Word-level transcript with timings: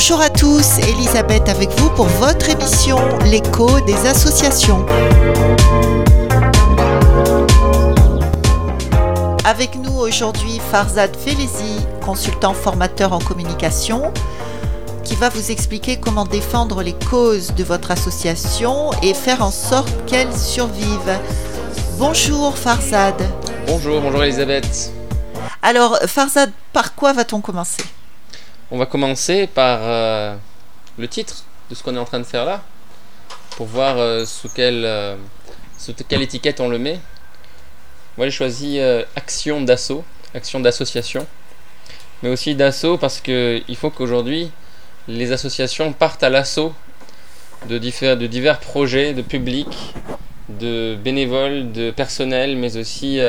Bonjour 0.00 0.20
à 0.20 0.30
tous, 0.30 0.78
Elisabeth 0.86 1.48
avec 1.48 1.70
vous 1.70 1.90
pour 1.90 2.06
votre 2.06 2.48
émission 2.48 2.98
L'écho 3.24 3.80
des 3.80 4.06
associations. 4.06 4.86
Avec 9.44 9.74
nous 9.74 9.98
aujourd'hui 9.98 10.60
Farzad 10.70 11.10
Felezi, 11.16 11.84
consultant 12.00 12.54
formateur 12.54 13.12
en 13.12 13.18
communication, 13.18 14.12
qui 15.02 15.16
va 15.16 15.30
vous 15.30 15.50
expliquer 15.50 15.98
comment 15.98 16.26
défendre 16.26 16.80
les 16.84 16.94
causes 17.10 17.52
de 17.54 17.64
votre 17.64 17.90
association 17.90 18.92
et 19.02 19.14
faire 19.14 19.42
en 19.42 19.50
sorte 19.50 19.90
qu'elles 20.06 20.32
survivent. 20.32 21.18
Bonjour 21.98 22.56
Farzad. 22.56 23.20
Bonjour, 23.66 24.00
bonjour 24.00 24.22
Elisabeth. 24.22 24.92
Alors 25.60 25.98
Farzad, 26.06 26.52
par 26.72 26.94
quoi 26.94 27.12
va-t-on 27.12 27.40
commencer? 27.40 27.82
On 28.70 28.76
va 28.76 28.84
commencer 28.84 29.46
par 29.46 29.78
euh, 29.82 30.36
le 30.98 31.08
titre 31.08 31.44
de 31.70 31.74
ce 31.74 31.82
qu'on 31.82 31.96
est 31.96 31.98
en 31.98 32.04
train 32.04 32.18
de 32.18 32.24
faire 32.24 32.44
là, 32.44 32.62
pour 33.56 33.64
voir 33.64 33.96
euh, 33.96 34.26
sous, 34.26 34.50
quelle, 34.50 34.84
euh, 34.84 35.16
sous 35.78 35.94
quelle 36.06 36.20
étiquette 36.20 36.60
on 36.60 36.68
le 36.68 36.78
met. 36.78 37.00
Moi 38.18 38.26
j'ai 38.26 38.30
choisi 38.30 38.78
action 39.16 39.62
d'assaut, 39.62 40.04
action 40.34 40.60
d'association, 40.60 41.26
mais 42.22 42.28
aussi 42.28 42.54
d'assaut 42.56 42.98
parce 42.98 43.20
qu'il 43.20 43.76
faut 43.76 43.90
qu'aujourd'hui 43.90 44.50
les 45.06 45.32
associations 45.32 45.92
partent 45.94 46.22
à 46.24 46.28
l'assaut 46.28 46.74
de, 47.68 47.78
de 47.78 48.26
divers 48.26 48.58
projets 48.58 49.14
de 49.14 49.22
public, 49.22 49.68
de 50.48 50.98
bénévoles, 51.02 51.72
de 51.72 51.90
personnel, 51.90 52.56
mais 52.56 52.76
aussi 52.76 53.20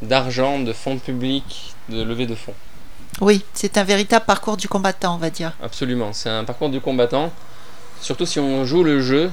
d'argent, 0.00 0.60
de 0.60 0.72
fonds 0.72 0.98
publics, 0.98 1.74
de 1.88 2.00
levée 2.02 2.26
de 2.26 2.36
fonds. 2.36 2.54
Oui, 3.20 3.44
c'est 3.54 3.78
un 3.78 3.84
véritable 3.84 4.24
parcours 4.24 4.56
du 4.56 4.68
combattant, 4.68 5.14
on 5.14 5.18
va 5.18 5.30
dire. 5.30 5.52
Absolument, 5.62 6.12
c'est 6.12 6.30
un 6.30 6.44
parcours 6.44 6.68
du 6.68 6.80
combattant, 6.80 7.32
surtout 8.00 8.26
si 8.26 8.40
on 8.40 8.64
joue 8.64 8.82
le 8.82 9.00
jeu 9.00 9.30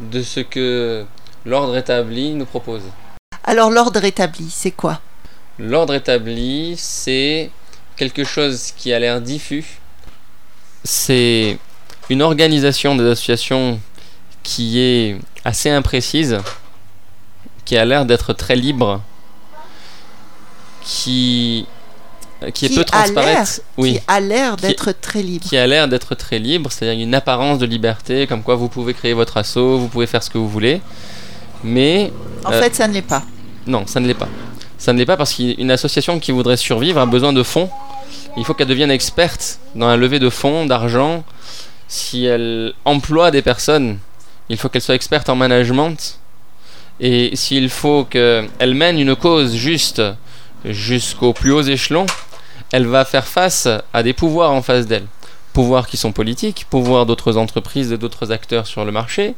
de 0.00 0.22
ce 0.22 0.40
que 0.40 1.06
l'ordre 1.46 1.76
établi 1.76 2.34
nous 2.34 2.44
propose. 2.44 2.82
Alors 3.44 3.70
l'ordre 3.70 4.04
établi, 4.04 4.50
c'est 4.50 4.70
quoi? 4.70 5.00
L'ordre 5.58 5.94
établi, 5.94 6.74
c'est 6.76 7.50
quelque 7.96 8.24
chose 8.24 8.72
qui 8.76 8.92
a 8.92 8.98
l'air 8.98 9.20
diffus. 9.20 9.78
C'est 10.82 11.58
une 12.10 12.22
organisation 12.22 12.94
des 12.94 13.04
associations 13.04 13.80
qui 14.42 14.80
est 14.80 15.18
assez 15.44 15.70
imprécise, 15.70 16.38
qui 17.64 17.76
a 17.76 17.84
l'air 17.84 18.04
d'être 18.04 18.32
très 18.32 18.56
libre, 18.56 19.00
qui 20.82 21.66
qui, 22.52 22.66
est 22.66 22.74
peu 22.74 22.84
transparente, 22.84 23.60
oui, 23.76 23.94
qui 23.94 24.00
a 24.06 24.20
l'air 24.20 24.56
d'être 24.56 24.92
très 24.92 25.22
libre, 25.22 25.44
qui 25.48 25.56
a 25.56 25.66
l'air 25.66 25.88
d'être 25.88 26.14
très 26.14 26.38
libre, 26.38 26.70
c'est-à-dire 26.70 27.02
une 27.02 27.14
apparence 27.14 27.58
de 27.58 27.66
liberté, 27.66 28.26
comme 28.26 28.42
quoi 28.42 28.54
vous 28.54 28.68
pouvez 28.68 28.94
créer 28.94 29.14
votre 29.14 29.36
assaut, 29.36 29.78
vous 29.78 29.88
pouvez 29.88 30.06
faire 30.06 30.22
ce 30.22 30.30
que 30.30 30.38
vous 30.38 30.48
voulez, 30.48 30.80
mais 31.62 32.12
en 32.44 32.52
euh, 32.52 32.60
fait, 32.60 32.74
ça 32.74 32.86
ne 32.86 32.92
l'est 32.92 33.02
pas. 33.02 33.22
Non, 33.66 33.86
ça 33.86 34.00
ne 34.00 34.06
l'est 34.06 34.14
pas. 34.14 34.28
Ça 34.78 34.92
ne 34.92 34.98
l'est 34.98 35.06
pas 35.06 35.16
parce 35.16 35.34
qu'une 35.34 35.70
association 35.70 36.20
qui 36.20 36.30
voudrait 36.30 36.58
survivre 36.58 37.00
a 37.00 37.06
besoin 37.06 37.32
de 37.32 37.42
fonds. 37.42 37.70
Il 38.36 38.44
faut 38.44 38.52
qu'elle 38.52 38.68
devienne 38.68 38.90
experte 38.90 39.58
dans 39.74 39.88
la 39.88 39.96
levée 39.96 40.18
de 40.18 40.28
fonds, 40.28 40.66
d'argent. 40.66 41.24
Si 41.88 42.26
elle 42.26 42.74
emploie 42.84 43.30
des 43.30 43.40
personnes, 43.40 43.98
il 44.48 44.58
faut 44.58 44.68
qu'elle 44.68 44.82
soit 44.82 44.94
experte 44.94 45.28
en 45.28 45.36
management. 45.36 46.18
Et 47.00 47.34
s'il 47.34 47.70
faut 47.70 48.04
qu'elle 48.04 48.74
mène 48.74 48.98
une 48.98 49.16
cause 49.16 49.54
juste 49.54 50.02
jusqu'aux 50.64 51.32
plus 51.32 51.52
hauts 51.52 51.62
échelons, 51.62 52.06
elle 52.74 52.88
va 52.88 53.04
faire 53.04 53.28
face 53.28 53.68
à 53.92 54.02
des 54.02 54.12
pouvoirs 54.12 54.50
en 54.50 54.60
face 54.60 54.88
d'elle. 54.88 55.06
Pouvoirs 55.52 55.86
qui 55.86 55.96
sont 55.96 56.10
politiques, 56.10 56.66
pouvoirs 56.68 57.06
d'autres 57.06 57.36
entreprises 57.36 57.92
et 57.92 57.98
d'autres 57.98 58.32
acteurs 58.32 58.66
sur 58.66 58.84
le 58.84 58.90
marché, 58.90 59.36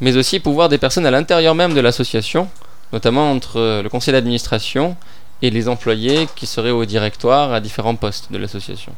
mais 0.00 0.16
aussi 0.16 0.40
pouvoirs 0.40 0.70
des 0.70 0.78
personnes 0.78 1.04
à 1.04 1.10
l'intérieur 1.10 1.54
même 1.54 1.74
de 1.74 1.80
l'association, 1.80 2.48
notamment 2.94 3.30
entre 3.30 3.82
le 3.82 3.88
conseil 3.90 4.12
d'administration 4.12 4.96
et 5.42 5.50
les 5.50 5.68
employés 5.68 6.28
qui 6.34 6.46
seraient 6.46 6.70
au 6.70 6.86
directoire 6.86 7.52
à 7.52 7.60
différents 7.60 7.94
postes 7.94 8.32
de 8.32 8.38
l'association. 8.38 8.94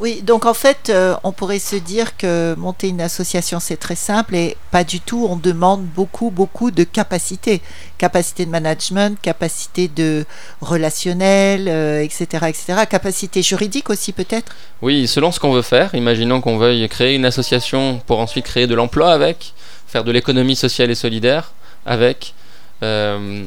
Oui, 0.00 0.22
donc 0.22 0.44
en 0.44 0.54
fait, 0.54 0.90
euh, 0.90 1.14
on 1.22 1.30
pourrait 1.30 1.60
se 1.60 1.76
dire 1.76 2.16
que 2.16 2.56
monter 2.58 2.88
une 2.88 3.00
association, 3.00 3.60
c'est 3.60 3.76
très 3.76 3.94
simple 3.94 4.34
et 4.34 4.56
pas 4.72 4.82
du 4.82 5.00
tout. 5.00 5.24
On 5.30 5.36
demande 5.36 5.84
beaucoup, 5.84 6.30
beaucoup 6.30 6.72
de 6.72 6.82
capacités. 6.82 7.62
Capacité 7.96 8.44
de 8.44 8.50
management, 8.50 9.16
capacité 9.22 9.86
de 9.86 10.24
relationnel, 10.60 11.68
etc., 12.02 12.26
euh, 12.32 12.46
etc. 12.46 12.86
Capacité 12.90 13.40
juridique 13.40 13.88
aussi 13.88 14.12
peut-être? 14.12 14.52
Oui, 14.82 15.06
selon 15.06 15.30
ce 15.30 15.38
qu'on 15.38 15.52
veut 15.52 15.62
faire. 15.62 15.94
Imaginons 15.94 16.40
qu'on 16.40 16.58
veuille 16.58 16.88
créer 16.88 17.14
une 17.14 17.24
association 17.24 18.00
pour 18.06 18.18
ensuite 18.18 18.46
créer 18.46 18.66
de 18.66 18.74
l'emploi 18.74 19.12
avec, 19.12 19.54
faire 19.86 20.02
de 20.02 20.10
l'économie 20.10 20.56
sociale 20.56 20.90
et 20.90 20.96
solidaire 20.96 21.52
avec. 21.86 22.34
Euh, 22.82 23.44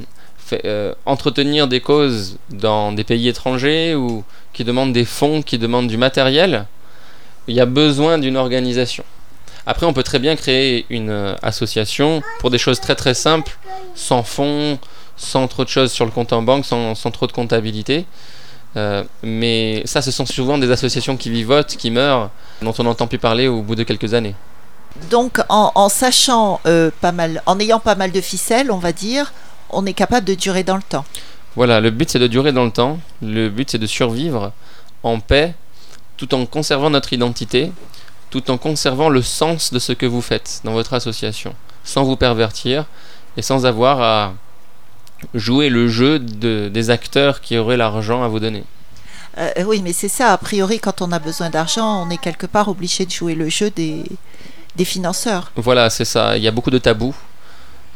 entretenir 1.06 1.68
des 1.68 1.82
causes 1.82 2.38
dans 2.50 2.92
des 2.92 3.04
pays 3.04 3.28
étrangers 3.28 3.96
ou 3.96 4.24
qui 4.54 4.64
demandent 4.64 4.94
des 4.94 5.06
fonds, 5.06 5.42
qui 5.42 5.58
demandent 5.58 5.88
du 5.88 5.98
matériel, 5.98 6.66
il 7.48 7.56
y 7.56 7.62
a 7.62 7.66
besoin 7.66 8.18
d'une 8.18 8.38
organisation. 8.38 9.04
Après, 9.68 9.86
on 9.86 9.92
peut 9.92 10.04
très 10.04 10.20
bien 10.20 10.38
créer 10.38 10.86
une 10.90 11.10
euh, 11.10 11.36
association 11.42 12.22
pour 12.40 12.50
des 12.50 12.58
choses 12.58 12.80
très 12.80 12.96
très 12.96 13.14
simples, 13.14 13.58
sans 13.96 14.24
fonds, 14.24 14.80
sans 15.18 15.48
trop 15.50 15.66
de 15.66 15.70
choses 15.70 15.92
sur 15.92 16.06
le 16.06 16.12
compte 16.12 16.32
en 16.32 16.42
banque, 16.42 16.66
sans, 16.66 16.96
trop 17.12 17.28
de 17.28 17.34
comptabilité. 17.34 18.06
Euh, 18.78 19.04
mais 19.24 19.82
ça, 19.86 20.02
ce 20.02 20.10
sont 20.10 20.26
souvent 20.26 20.58
des 20.58 20.72
associations 20.72 21.18
qui 21.18 21.30
vivotent, 21.30 21.76
qui 21.76 21.92
meurent, 21.92 22.30
dont 22.62 22.74
on 22.80 22.84
n'entend 22.84 23.08
plus 23.08 23.18
parler 23.18 23.50
au 23.50 23.62
bout 23.62 23.76
de 23.76 23.84
quelques 23.84 24.14
années. 24.14 24.36
Donc, 25.12 25.40
en, 25.50 25.90
sachant 25.90 26.62
euh, 26.66 26.90
pas 27.02 27.12
mal, 27.12 27.44
en 27.46 27.60
ayant 27.60 27.80
pas 27.82 27.96
mal 27.96 28.12
de 28.12 28.22
ficelles, 28.22 28.72
on 28.72 28.78
va 28.78 28.94
dire, 28.94 29.34
on 29.70 29.86
est 29.86 29.94
capable 29.94 30.26
de 30.26 30.36
durer 30.36 30.64
dans 30.64 30.76
le 30.76 30.84
temps. 30.84 31.06
Voilà, 31.56 31.80
le 31.82 31.90
but 31.90 32.10
c'est 32.10 32.20
de 32.20 32.28
durer 32.28 32.52
dans 32.52 32.66
le 32.66 32.72
temps, 32.72 33.00
le 33.22 33.50
but 33.50 33.72
c'est 33.72 33.80
de 33.80 33.88
survivre 33.88 34.52
en 35.04 35.20
paix 35.20 35.56
tout 36.18 36.34
en 36.34 36.46
conservant 36.46 36.90
notre 36.90 37.14
identité, 37.14 37.72
tout 38.30 38.52
en 38.52 38.58
conservant 38.58 39.10
le 39.10 39.22
sens 39.22 39.72
de 39.72 39.80
ce 39.80 39.94
que 39.94 40.06
vous 40.06 40.22
faites 40.22 40.62
dans 40.64 40.74
votre 40.74 40.94
association, 40.94 41.54
sans 41.84 42.04
vous 42.04 42.16
pervertir 42.16 42.86
et 43.38 43.42
sans 43.42 43.66
avoir 43.66 44.02
à 44.02 44.34
jouer 45.34 45.70
le 45.70 45.88
jeu 45.88 46.20
de, 46.20 46.70
des 46.74 46.90
acteurs 46.90 47.42
qui 47.42 47.58
auraient 47.58 47.78
l'argent 47.78 48.24
à 48.24 48.28
vous 48.28 48.40
donner. 48.40 48.64
Euh, 49.38 49.52
oui, 49.66 49.82
mais 49.84 49.94
c'est 49.94 50.08
ça, 50.08 50.34
a 50.34 50.38
priori, 50.38 50.80
quand 50.80 51.02
on 51.02 51.12
a 51.12 51.20
besoin 51.20 51.52
d'argent, 51.52 52.04
on 52.04 52.10
est 52.10 52.18
quelque 52.18 52.48
part 52.48 52.68
obligé 52.70 53.06
de 53.06 53.12
jouer 53.12 53.36
le 53.36 53.50
jeu 53.50 53.70
des, 53.70 54.04
des 54.76 54.86
financeurs. 54.86 55.52
Voilà, 55.56 55.92
c'est 55.92 56.06
ça. 56.06 56.38
Il 56.38 56.44
y 56.44 56.48
a 56.48 56.52
beaucoup 56.52 56.72
de 56.72 56.80
tabous, 56.80 57.16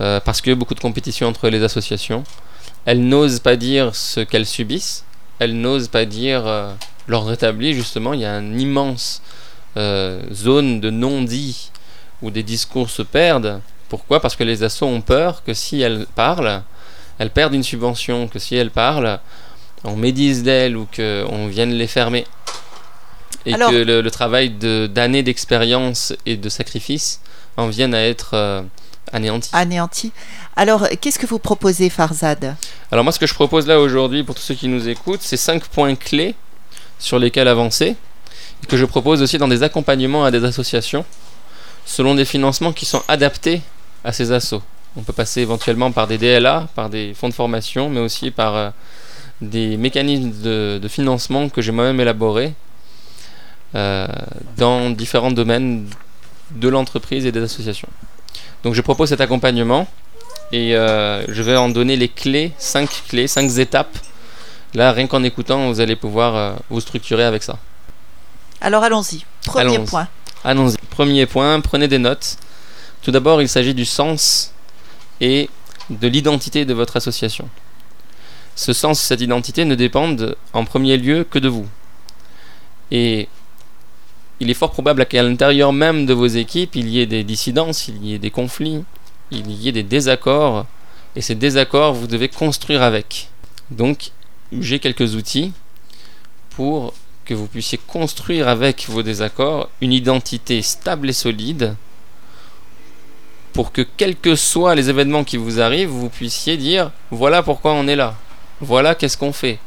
euh, 0.01 0.19
parce 0.19 0.41
qu'il 0.41 0.51
y 0.51 0.53
a 0.53 0.56
beaucoup 0.56 0.75
de 0.75 0.79
compétition 0.79 1.28
entre 1.28 1.50
les 1.50 1.63
associations 1.63 2.23
elles 2.85 3.07
n'osent 3.07 3.39
pas 3.39 3.56
dire 3.56 3.95
ce 3.95 4.22
qu'elles 4.22 4.45
subissent, 4.45 5.06
elles 5.39 5.59
n'osent 5.59 5.88
pas 5.88 6.06
dire 6.06 6.45
euh, 6.47 6.73
l'ordre 7.07 7.31
établi, 7.34 7.73
justement, 7.73 8.13
il 8.13 8.22
y 8.22 8.25
a 8.25 8.38
une 8.38 8.59
immense 8.59 9.22
euh, 9.78 10.22
zone 10.34 10.81
de 10.81 10.90
non-dit 10.90 11.72
où 12.22 12.31
des 12.31 12.44
discours 12.44 12.90
se 12.90 13.01
perdent. 13.01 13.61
Pourquoi? 13.90 14.19
Parce 14.19 14.35
que 14.35 14.44
les 14.44 14.63
assos 14.63 14.85
ont 14.85 15.01
peur 15.01 15.44
que 15.44 15.53
si 15.53 15.81
elles 15.81 16.06
parlent, 16.16 16.63
elles 17.19 17.29
perdent 17.29 17.53
une 17.53 17.63
subvention, 17.63 18.28
que 18.28 18.40
si 18.40 18.56
elles 18.56 18.72
parlent, 18.72 19.19
on 19.84 19.95
médise 19.95 20.44
d'elles 20.44 20.78
ou 20.78 20.88
qu'on 20.95 21.47
vienne 21.47 21.72
les 21.72 21.88
fermer. 21.88 22.25
Et 23.45 23.53
que 23.53 23.84
le, 23.84 24.11
travail 24.11 24.51
d'années 24.51 25.23
d'expérience 25.23 26.13
et 26.28 26.38
de 26.38 26.47
sacrifice 26.47 27.22
en 27.57 27.67
vienne 27.67 27.95
à 27.95 28.03
être 28.03 28.31
euh, 28.35 28.61
anéanti. 29.13 29.49
Anéanti. 29.53 30.11
Alors, 30.55 30.87
qu'est-ce 30.99 31.19
que 31.19 31.25
vous 31.25 31.40
proposez, 31.40 31.90
Farzad? 31.90 32.55
Alors 32.91 33.03
moi, 33.03 33.11
ce 33.11 33.19
que 33.19 33.28
je 33.28 33.34
propose 33.34 33.67
là 33.67 33.79
aujourd'hui, 33.79 34.23
pour 34.23 34.35
tous 34.35 34.41
ceux 34.41 34.55
qui 34.55 34.67
nous 34.67 34.87
écoutent, 34.90 35.22
c'est 35.22 35.37
cinq 35.37 35.66
points 35.66 35.96
clés 35.96 36.35
sur 36.99 37.19
lesquels 37.19 37.47
avancer, 37.47 37.96
et 38.63 38.67
que 38.67 38.78
je 38.78 38.85
propose 38.85 39.22
aussi 39.22 39.37
dans 39.37 39.47
des 39.47 39.63
accompagnements 39.63 40.23
à 40.23 40.31
des 40.31 40.43
associations, 40.43 41.05
selon 41.85 42.16
des 42.16 42.25
financements 42.25 42.73
qui 42.73 42.85
sont 42.85 43.02
adaptés 43.08 43.61
à 44.03 44.13
ces 44.13 44.31
assos. 44.31 44.61
On 44.96 45.02
peut 45.02 45.13
passer 45.13 45.41
éventuellement 45.41 45.91
par 45.91 46.08
des 46.08 46.17
DLA, 46.17 46.67
par 46.75 46.90
des 46.90 47.13
fonds 47.13 47.29
de 47.29 47.34
formation, 47.34 47.90
mais 47.90 48.02
aussi 48.02 48.29
par 48.29 48.55
euh, 48.55 48.69
des 49.41 49.78
mécanismes 49.78 50.31
de, 50.41 50.87
financement 50.87 51.49
que 51.49 51.61
j'ai 51.61 51.72
moi-même 51.72 51.99
élaborés 51.99 52.53
euh, 53.75 54.08
dans 54.58 54.90
différents 54.90 55.31
domaines 55.31 55.87
de 56.52 56.67
l'entreprise 56.67 57.25
et 57.25 57.31
des 57.31 57.41
associations. 57.41 57.87
Donc 58.63 58.73
je 58.73 58.81
propose 58.81 59.09
cet 59.09 59.22
accompagnement 59.22 59.87
et 60.52 60.75
euh, 60.75 61.25
je 61.28 61.41
vais 61.41 61.55
en 61.55 61.69
donner 61.69 61.96
les 61.96 62.09
clés, 62.09 62.52
5 62.58 62.90
clés, 63.09 63.28
5 63.28 63.58
étapes. 63.58 63.97
Là, 64.73 64.91
rien 64.91 65.08
qu'en 65.08 65.23
écoutant, 65.23 65.67
vous 65.67 65.79
allez 65.79 65.96
pouvoir 65.96 66.35
euh, 66.35 66.53
vous 66.69 66.79
structurer 66.79 67.23
avec 67.23 67.43
ça. 67.43 67.58
Alors 68.61 68.84
allons-y. 68.84 69.25
Premier 69.46 69.79
point. 69.79 70.08
Allons-y. 70.43 70.78
Premier 70.90 71.25
point, 71.25 71.59
prenez 71.61 71.87
des 71.87 71.97
notes. 71.97 72.37
Tout 73.02 73.11
d'abord, 73.11 73.41
il 73.41 73.49
s'agit 73.49 73.73
du 73.73 73.85
sens 73.85 74.53
et 75.19 75.49
de 75.90 76.08
l'identité 76.08 76.66
de 76.66 76.73
votre 76.73 76.97
association. 76.97 77.49
Ce 78.55 78.73
sens, 78.73 78.99
cette 78.99 79.22
identité 79.22 79.66
ne 79.66 79.75
dépendent 79.75 80.35
en 80.53 80.66
premier 80.66 80.97
lieu 80.97 81.23
que 81.23 81.40
de 81.40 81.49
vous. 81.49 81.67
Et 82.91 83.28
il 84.41 84.49
est 84.49 84.55
fort 84.55 84.72
probable 84.72 85.05
qu'à 85.05 85.22
l'intérieur 85.22 85.72
même 85.72 86.08
de 86.08 86.16
vos 86.16 86.26
équipes, 86.26 86.76
il 86.76 86.90
y 86.90 86.99
ait 86.99 87.05
des 87.05 87.23
dissidences, 87.23 87.88
il 87.88 88.03
y 88.03 88.16
ait 88.16 88.20
des 88.20 88.32
conflits, 88.32 88.84
il 89.29 89.52
y 89.52 89.70
ait 89.70 89.72
des 89.72 89.84
désaccords, 89.84 90.66
et 91.16 91.22
ces 91.22 91.35
désaccords, 91.35 91.93
vous 91.93 92.08
devez 92.08 92.28
construire 92.28 92.82
avec. 92.82 93.29
Donc, 93.70 94.09
j'ai 94.52 94.79
quelques 94.79 95.14
outils 95.14 95.53
pour 96.55 96.96
que 97.23 97.35
vous 97.35 97.46
puissiez 97.46 97.79
construire 97.85 98.47
avec 98.47 98.88
vos 98.90 99.03
désaccords 99.03 99.70
une 99.79 99.93
identité 99.93 100.64
stable 100.64 101.11
et 101.11 101.14
solide 101.14 101.76
pour 103.53 103.72
que 103.72 103.84
quels 103.84 104.16
que 104.16 104.35
soient 104.35 104.73
les 104.73 104.90
événements 104.90 105.23
qui 105.23 105.37
vous 105.37 105.61
arrivent, 105.61 105.90
vous 105.90 106.09
puissiez 106.09 106.58
dire 106.58 106.90
voilà 107.11 107.44
pourquoi 107.44 107.73
on 107.73 107.87
est 107.87 107.96
là, 107.96 108.16
voilà 108.59 108.96
qu'est-ce 108.96 109.17
qu'on 109.17 109.34
fait. 109.34 109.59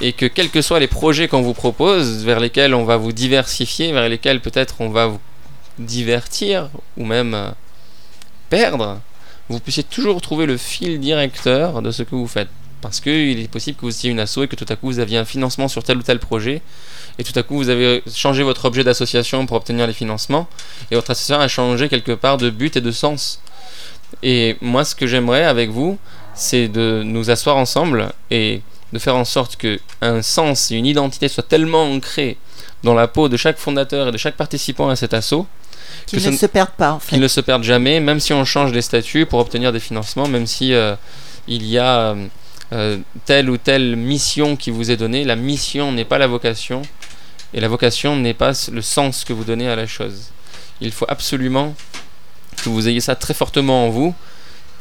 Et 0.00 0.12
que 0.12 0.26
quels 0.26 0.50
que 0.50 0.60
soient 0.60 0.80
les 0.80 0.88
projets 0.88 1.28
qu'on 1.28 1.42
vous 1.42 1.54
propose, 1.54 2.24
vers 2.24 2.40
lesquels 2.40 2.74
on 2.74 2.84
va 2.84 2.96
vous 2.96 3.12
diversifier, 3.12 3.92
vers 3.92 4.08
lesquels 4.08 4.40
peut-être 4.40 4.76
on 4.80 4.90
va 4.90 5.06
vous 5.06 5.20
divertir 5.78 6.68
ou 6.96 7.04
même 7.04 7.34
euh, 7.34 7.50
perdre, 8.50 9.00
vous 9.48 9.60
puissiez 9.60 9.82
toujours 9.82 10.20
trouver 10.20 10.46
le 10.46 10.56
fil 10.56 11.00
directeur 11.00 11.82
de 11.82 11.90
ce 11.90 12.02
que 12.02 12.14
vous 12.14 12.26
faites. 12.26 12.48
Parce 12.80 13.00
qu'il 13.00 13.40
est 13.40 13.48
possible 13.48 13.78
que 13.78 13.86
vous 13.86 13.98
ayez 14.00 14.10
une 14.10 14.20
asso 14.20 14.42
et 14.42 14.48
que 14.48 14.56
tout 14.56 14.66
à 14.68 14.76
coup 14.76 14.86
vous 14.88 14.98
aviez 14.98 15.16
un 15.16 15.24
financement 15.24 15.68
sur 15.68 15.82
tel 15.82 15.96
ou 15.96 16.02
tel 16.02 16.18
projet, 16.18 16.60
et 17.18 17.24
tout 17.24 17.32
à 17.38 17.42
coup 17.42 17.56
vous 17.56 17.70
avez 17.70 18.02
changé 18.12 18.42
votre 18.42 18.66
objet 18.66 18.84
d'association 18.84 19.46
pour 19.46 19.56
obtenir 19.56 19.86
les 19.86 19.94
financements, 19.94 20.48
et 20.90 20.94
votre 20.94 21.10
association 21.10 21.40
a 21.42 21.48
changé 21.48 21.88
quelque 21.88 22.12
part 22.12 22.36
de 22.36 22.50
but 22.50 22.76
et 22.76 22.82
de 22.82 22.90
sens. 22.90 23.40
Et 24.22 24.56
moi, 24.60 24.84
ce 24.84 24.94
que 24.94 25.06
j'aimerais 25.06 25.44
avec 25.44 25.70
vous, 25.70 25.98
c'est 26.34 26.68
de 26.68 27.02
nous 27.04 27.30
asseoir 27.30 27.56
ensemble 27.56 28.12
et 28.30 28.60
de 28.94 28.98
faire 29.00 29.16
en 29.16 29.24
sorte 29.24 29.56
que 29.56 29.80
un 30.00 30.22
sens 30.22 30.70
et 30.70 30.76
une 30.76 30.86
identité 30.86 31.28
soient 31.28 31.42
tellement 31.42 31.84
ancrés 31.92 32.38
dans 32.84 32.94
la 32.94 33.08
peau 33.08 33.28
de 33.28 33.36
chaque 33.36 33.58
fondateur 33.58 34.08
et 34.08 34.12
de 34.12 34.16
chaque 34.16 34.36
participant 34.36 34.88
à 34.88 34.96
cet 34.96 35.12
assaut 35.12 35.46
qu'ils 36.06 36.30
ne 36.30 36.36
se 36.36 36.46
perdent 36.46 36.70
pas 36.70 36.92
en 36.92 37.00
fait. 37.00 37.10
Qu'ils 37.10 37.20
ne 37.20 37.28
se 37.28 37.40
perdent 37.40 37.64
jamais, 37.64 37.98
même 37.98 38.20
si 38.20 38.32
on 38.32 38.44
change 38.44 38.72
les 38.72 38.82
statuts 38.82 39.26
pour 39.26 39.40
obtenir 39.40 39.72
des 39.72 39.80
financements, 39.80 40.28
même 40.28 40.46
si 40.46 40.72
euh, 40.72 40.94
il 41.48 41.66
y 41.66 41.76
a 41.76 41.98
euh, 41.98 42.26
euh, 42.72 42.98
telle 43.24 43.50
ou 43.50 43.56
telle 43.56 43.96
mission 43.96 44.56
qui 44.56 44.70
vous 44.70 44.92
est 44.92 44.96
donnée, 44.96 45.24
la 45.24 45.36
mission 45.36 45.90
n'est 45.90 46.04
pas 46.04 46.18
la 46.18 46.28
vocation 46.28 46.82
et 47.52 47.60
la 47.60 47.68
vocation 47.68 48.16
n'est 48.16 48.34
pas 48.34 48.52
le 48.70 48.82
sens 48.82 49.24
que 49.24 49.32
vous 49.32 49.44
donnez 49.44 49.68
à 49.68 49.74
la 49.74 49.86
chose. 49.86 50.30
Il 50.80 50.92
faut 50.92 51.06
absolument 51.08 51.74
que 52.62 52.68
vous 52.68 52.88
ayez 52.88 53.00
ça 53.00 53.16
très 53.16 53.34
fortement 53.34 53.86
en 53.86 53.90
vous. 53.90 54.14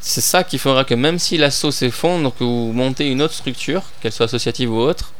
C'est 0.05 0.19
ça 0.19 0.43
qui 0.43 0.57
fera 0.57 0.83
que 0.83 0.93
même 0.93 1.17
si 1.17 1.37
l'assaut 1.37 1.71
s'effondre, 1.71 2.33
que 2.35 2.43
vous 2.43 2.73
montez 2.73 3.09
une 3.09 3.21
autre 3.21 3.33
structure, 3.33 3.83
qu'elle 4.01 4.11
soit 4.11 4.25
associative 4.25 4.69
ou 4.69 4.75
autre, 4.75 5.13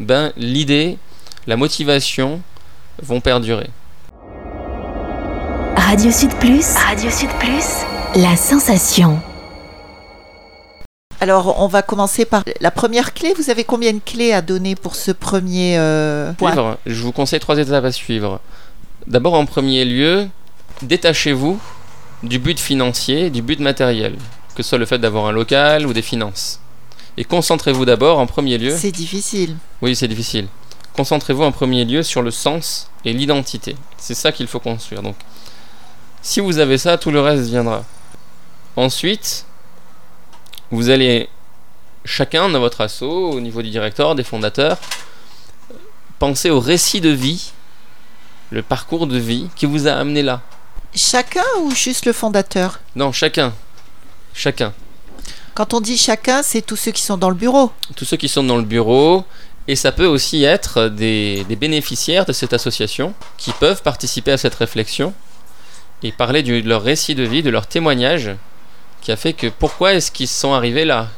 ben 0.00 0.34
l'idée, 0.36 0.98
la 1.46 1.56
motivation 1.56 2.42
vont 3.02 3.22
perdurer. 3.22 3.70
Radio 5.76 6.12
Sud 6.12 6.34
Plus, 6.34 6.74
Radio 6.74 7.10
Sud 7.10 7.30
Plus, 7.38 7.86
la 8.16 8.36
sensation. 8.36 9.18
Alors, 11.20 11.58
on 11.62 11.66
va 11.66 11.80
commencer 11.80 12.26
par 12.26 12.44
la 12.60 12.70
première 12.70 13.14
clé. 13.14 13.32
Vous 13.32 13.48
avez 13.48 13.64
combien 13.64 13.94
de 13.94 14.00
clés 14.04 14.34
à 14.34 14.42
donner 14.42 14.74
pour 14.74 14.94
ce 14.94 15.10
premier 15.10 15.78
euh, 15.78 16.34
point? 16.34 16.76
Je 16.84 17.02
vous 17.02 17.12
conseille 17.12 17.40
trois 17.40 17.56
étapes 17.56 17.86
à 17.86 17.92
suivre. 17.92 18.42
D'abord, 19.06 19.32
en 19.32 19.46
premier 19.46 19.86
lieu, 19.86 20.28
détachez-vous 20.82 21.58
du 22.22 22.38
but 22.38 22.58
financier, 22.58 23.30
du 23.30 23.42
but 23.42 23.60
matériel, 23.60 24.16
que 24.54 24.62
ce 24.62 24.70
soit 24.70 24.78
le 24.78 24.86
fait 24.86 24.98
d'avoir 24.98 25.26
un 25.26 25.32
local 25.32 25.86
ou 25.86 25.92
des 25.92 26.02
finances. 26.02 26.60
Et 27.16 27.24
concentrez-vous 27.24 27.84
d'abord 27.84 28.18
en 28.18 28.26
premier 28.26 28.58
lieu. 28.58 28.76
C'est 28.76 28.92
difficile. 28.92 29.56
Oui, 29.82 29.96
c'est 29.96 30.08
difficile. 30.08 30.46
Concentrez-vous 30.94 31.42
en 31.42 31.52
premier 31.52 31.84
lieu 31.84 32.02
sur 32.02 32.22
le 32.22 32.30
sens 32.30 32.90
et 33.04 33.12
l'identité. 33.12 33.76
C'est 33.96 34.14
ça 34.14 34.32
qu'il 34.32 34.46
faut 34.46 34.60
construire. 34.60 35.02
Donc, 35.02 35.16
si 36.22 36.40
vous 36.40 36.58
avez 36.58 36.78
ça, 36.78 36.98
tout 36.98 37.10
le 37.10 37.20
reste 37.20 37.44
viendra. 37.44 37.84
Ensuite, 38.76 39.46
vous 40.70 40.90
allez, 40.90 41.28
chacun 42.04 42.48
dans 42.48 42.60
votre 42.60 42.80
assaut, 42.80 43.30
au 43.30 43.40
niveau 43.40 43.62
du 43.62 43.70
directeur, 43.70 44.14
des 44.14 44.24
fondateurs, 44.24 44.78
penser 46.18 46.50
au 46.50 46.60
récit 46.60 47.00
de 47.00 47.10
vie, 47.10 47.52
le 48.50 48.62
parcours 48.62 49.06
de 49.06 49.18
vie 49.18 49.48
qui 49.56 49.66
vous 49.66 49.88
a 49.88 49.92
amené 49.92 50.22
là. 50.22 50.42
Chacun 50.94 51.44
ou 51.60 51.70
juste 51.70 52.06
le 52.06 52.12
fondateur? 52.12 52.80
Non, 52.96 53.12
chacun. 53.12 53.52
Chacun. 54.34 54.72
Quand 55.54 55.74
on 55.74 55.80
dit 55.80 55.98
chacun, 55.98 56.42
c'est 56.42 56.62
tous 56.62 56.76
ceux 56.76 56.92
qui 56.92 57.02
sont 57.02 57.16
dans 57.16 57.30
le 57.30 57.34
bureau. 57.36 57.72
Tous 57.96 58.04
ceux 58.04 58.16
qui 58.16 58.28
sont 58.28 58.44
dans 58.44 58.56
le 58.56 58.62
bureau. 58.62 59.24
Et 59.66 59.76
ça 59.76 59.92
peut 59.92 60.06
aussi 60.06 60.44
être 60.44 60.88
des, 60.88 61.44
des 61.48 61.56
bénéficiaires 61.56 62.24
de 62.24 62.32
cette 62.32 62.52
association 62.54 63.12
qui 63.36 63.52
peuvent 63.52 63.82
participer 63.82 64.32
à 64.32 64.38
cette 64.38 64.54
réflexion 64.54 65.12
et 66.02 66.10
parler 66.12 66.42
de 66.42 66.60
leur 66.66 66.82
récit 66.82 67.14
de 67.14 67.22
vie, 67.24 67.42
de 67.42 67.50
leur 67.50 67.66
témoignage 67.66 68.30
qui 69.02 69.12
a 69.12 69.16
fait 69.16 69.32
que 69.32 69.46
pourquoi 69.48 69.94
est-ce 69.94 70.10
qu'ils 70.10 70.28
sont 70.28 70.54
arrivés 70.54 70.84
là? 70.84 71.08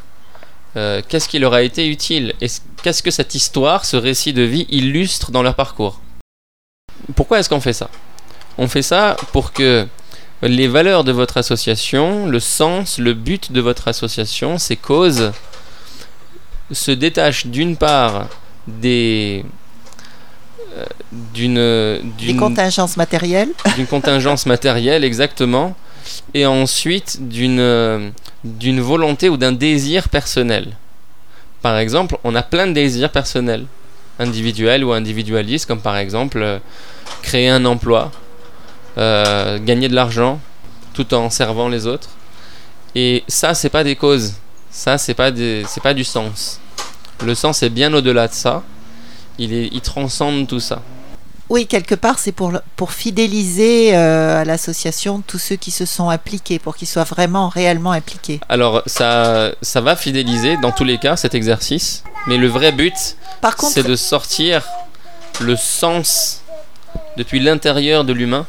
Euh, 0.77 1.01
Qu'est-ce 1.09 1.29
qui 1.29 1.39
leur 1.39 1.55
a 1.55 1.63
été 1.63 1.87
utile? 1.87 2.35
Qu'est-ce 2.83 3.03
que 3.03 3.11
cette 3.11 3.35
histoire, 3.35 3.85
ce 3.85 3.97
récit 3.97 4.33
de 4.33 4.43
vie 4.43 4.67
illustre 4.71 5.31
dans 5.31 5.43
leur 5.43 5.55
parcours? 5.55 6.01
Pourquoi 7.15 7.39
est-ce 7.39 7.49
qu'on 7.49 7.61
fait 7.61 7.73
ça? 7.73 7.89
On 8.59 8.69
fait 8.69 8.83
ça 8.83 9.17
pour 9.33 9.53
que 9.53 9.87
les 10.43 10.69
valeurs 10.69 11.05
de 11.05 11.13
votre 11.13 11.37
association, 11.37 12.27
le 12.27 12.41
sens, 12.41 12.99
le 12.99 13.15
but 13.15 13.53
de 13.53 13.61
votre 13.61 13.89
association, 13.89 14.59
ces 14.59 14.77
causes, 14.77 15.33
se 16.73 16.91
détachent 16.91 17.47
d'une 17.47 17.77
part 17.77 18.29
des 18.67 19.45
euh, 20.77 20.85
d'une 21.11 22.13
d'une 22.17 22.37
contingence 22.37 22.97
matérielle 22.97 23.49
d'une 23.75 23.89
contingence 23.89 24.47
matérielle 24.47 25.03
exactement 25.03 25.75
et 26.33 26.47
ensuite 26.47 27.29
d'une 27.29 28.13
d'une 28.45 28.81
volonté 28.81 29.29
ou 29.29 29.37
d'un 29.37 29.53
désir 29.53 30.09
personnel. 30.09 30.77
Par 31.63 31.77
exemple, 31.77 32.17
on 32.25 32.35
a 32.35 32.43
plein 32.43 32.67
de 32.67 32.73
désirs 32.73 33.11
personnels, 33.11 33.67
individuels 34.19 34.85
ou 34.85 34.93
individualistes, 34.93 35.67
comme 35.67 35.81
par 35.81 35.97
exemple 35.99 36.41
euh, 36.41 36.59
créer 37.23 37.51
un 37.51 37.65
emploi, 37.67 38.11
euh, 38.99 39.59
gagner 39.59 39.89
de 39.89 39.95
l'argent, 39.95 40.41
tout 40.95 41.15
en 41.15 41.31
servant 41.31 41.69
les 41.69 41.87
autres. 41.87 42.09
Et 42.95 43.25
ça, 43.29 43.55
c'est 43.55 43.71
pas 43.71 43.85
des 43.85 43.97
causes. 43.97 44.35
Ça, 44.71 44.99
c'est 44.99 45.15
pas 45.15 45.31
c'est 45.67 45.83
pas 45.83 45.95
du 45.95 46.05
sens. 46.05 46.61
Le 47.25 47.35
sens 47.35 47.63
est 47.63 47.71
bien 47.71 47.93
au-delà 47.93 48.29
de 48.29 48.33
ça. 48.33 48.63
Il, 49.39 49.53
est, 49.53 49.69
il 49.73 49.81
transcende 49.81 50.47
tout 50.47 50.61
ça. 50.61 50.83
Oui, 51.51 51.67
quelque 51.67 51.97
part, 51.97 52.21
c'est 52.21 52.31
pour, 52.31 52.53
pour 52.77 52.93
fidéliser 52.93 53.97
euh, 53.97 54.41
à 54.41 54.45
l'association 54.45 55.21
tous 55.27 55.39
ceux 55.39 55.57
qui 55.57 55.73
se 55.73 55.85
sont 55.85 56.09
impliqués, 56.09 56.61
pour 56.61 56.77
qu'ils 56.77 56.87
soient 56.87 57.03
vraiment, 57.03 57.49
réellement 57.49 57.91
impliqués. 57.91 58.39
Alors, 58.49 58.83
ça, 58.87 59.51
ça 59.61 59.81
va 59.81 59.97
fidéliser 59.97 60.57
dans 60.59 60.71
tous 60.71 60.85
les 60.85 60.99
cas 60.99 61.17
cet 61.17 61.35
exercice, 61.35 62.05
mais 62.29 62.37
le 62.37 62.47
vrai 62.47 62.71
but, 62.71 63.17
c'est 63.59 63.85
de 63.85 63.97
sortir 63.97 64.63
le 65.41 65.57
sens 65.57 66.43
depuis 67.17 67.41
l'intérieur 67.41 68.05
de 68.05 68.13
l'humain, 68.13 68.47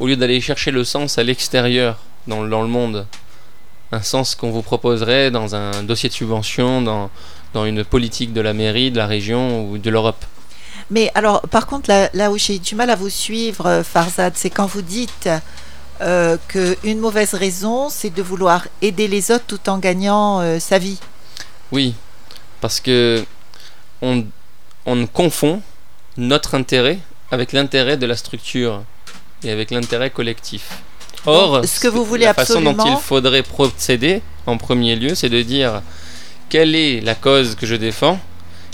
au 0.00 0.06
lieu 0.06 0.16
d'aller 0.16 0.40
chercher 0.40 0.70
le 0.70 0.82
sens 0.82 1.18
à 1.18 1.22
l'extérieur, 1.22 1.98
dans, 2.26 2.44
dans, 2.44 2.62
le 2.62 2.68
monde. 2.68 3.06
Un 3.92 4.02
sens 4.02 4.34
qu'on 4.34 4.50
vous 4.50 4.62
proposerait 4.62 5.30
dans 5.30 5.54
un 5.54 5.82
dossier 5.82 6.08
de 6.08 6.14
subvention, 6.14 6.80
dans, 6.80 7.10
dans 7.52 7.66
une 7.66 7.84
politique 7.84 8.32
de 8.32 8.40
la 8.40 8.54
mairie, 8.54 8.90
de 8.90 8.96
la 8.96 9.06
région 9.06 9.68
ou 9.68 9.78
de 9.78 9.90
l'Europe. 9.90 10.24
Mais 10.90 11.10
alors, 11.14 11.42
par 11.42 11.66
contre, 11.66 11.90
là, 12.12 12.30
où 12.30 12.38
j'ai 12.38 12.58
du 12.58 12.74
mal 12.74 12.90
à 12.90 12.96
vous 12.96 13.10
suivre, 13.10 13.66
euh, 13.66 13.82
Farzad, 13.84 14.32
c'est 14.36 14.50
quand 14.50 14.66
vous 14.66 14.82
dites 14.82 15.28
euh, 16.00 16.36
qu'une 16.48 16.98
mauvaise 16.98 17.34
raison, 17.34 17.90
c'est 17.90 18.10
de 18.10 18.22
vouloir 18.22 18.66
aider 18.82 19.06
les 19.06 19.30
autres 19.30 19.44
tout 19.46 19.68
en 19.68 19.78
gagnant 19.78 20.40
euh, 20.40 20.58
sa 20.58 20.78
vie. 20.78 20.98
Oui, 21.72 21.94
parce 22.60 22.80
que 22.80 23.24
on, 24.02 24.24
on 24.86 25.06
confond 25.06 25.62
notre 26.16 26.54
intérêt 26.54 26.98
avec 27.30 27.52
l'intérêt 27.52 27.96
de 27.96 28.06
la 28.06 28.16
structure 28.16 28.82
et 29.44 29.50
avec 29.50 29.70
l'intérêt 29.70 30.10
collectif. 30.10 30.82
Or, 31.26 31.64
ce 31.64 31.80
que 31.80 31.88
vous 31.88 32.04
voulez 32.04 32.24
la 32.24 32.34
façon 32.34 32.60
dont 32.60 32.76
il 32.84 32.96
faudrait 32.96 33.42
procéder 33.42 34.22
en 34.46 34.56
premier 34.56 34.96
lieu, 34.96 35.14
c'est 35.14 35.28
de 35.28 35.42
dire 35.42 35.82
quelle 36.48 36.74
est 36.74 37.00
la 37.00 37.14
cause 37.14 37.54
que 37.54 37.66
je 37.66 37.76
défends 37.76 38.18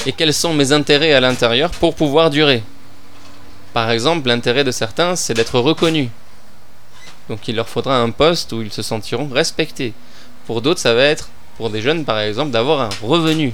et 0.06 0.12
quels 0.12 0.32
sont 0.32 0.54
mes 0.54 0.72
intérêts 0.72 1.12
à 1.12 1.20
l'intérieur 1.20 1.70
pour 1.70 1.94
pouvoir 1.94 2.30
durer. 2.30 2.62
Par 3.72 3.90
exemple, 3.90 4.28
l'intérêt 4.28 4.64
de 4.64 4.70
certains, 4.70 5.16
c'est 5.16 5.34
d'être 5.34 5.58
reconnus. 5.58 6.08
Donc 7.28 7.48
il 7.48 7.56
leur 7.56 7.68
faudra 7.68 7.98
un 7.98 8.10
poste 8.10 8.52
où 8.52 8.62
ils 8.62 8.72
se 8.72 8.82
sentiront 8.82 9.28
respectés. 9.28 9.92
Pour 10.46 10.62
d'autres, 10.62 10.80
ça 10.80 10.94
va 10.94 11.02
être, 11.02 11.28
pour 11.56 11.70
des 11.70 11.82
jeunes 11.82 12.04
par 12.04 12.20
exemple, 12.20 12.52
d'avoir 12.52 12.80
un 12.80 12.90
revenu. 13.02 13.52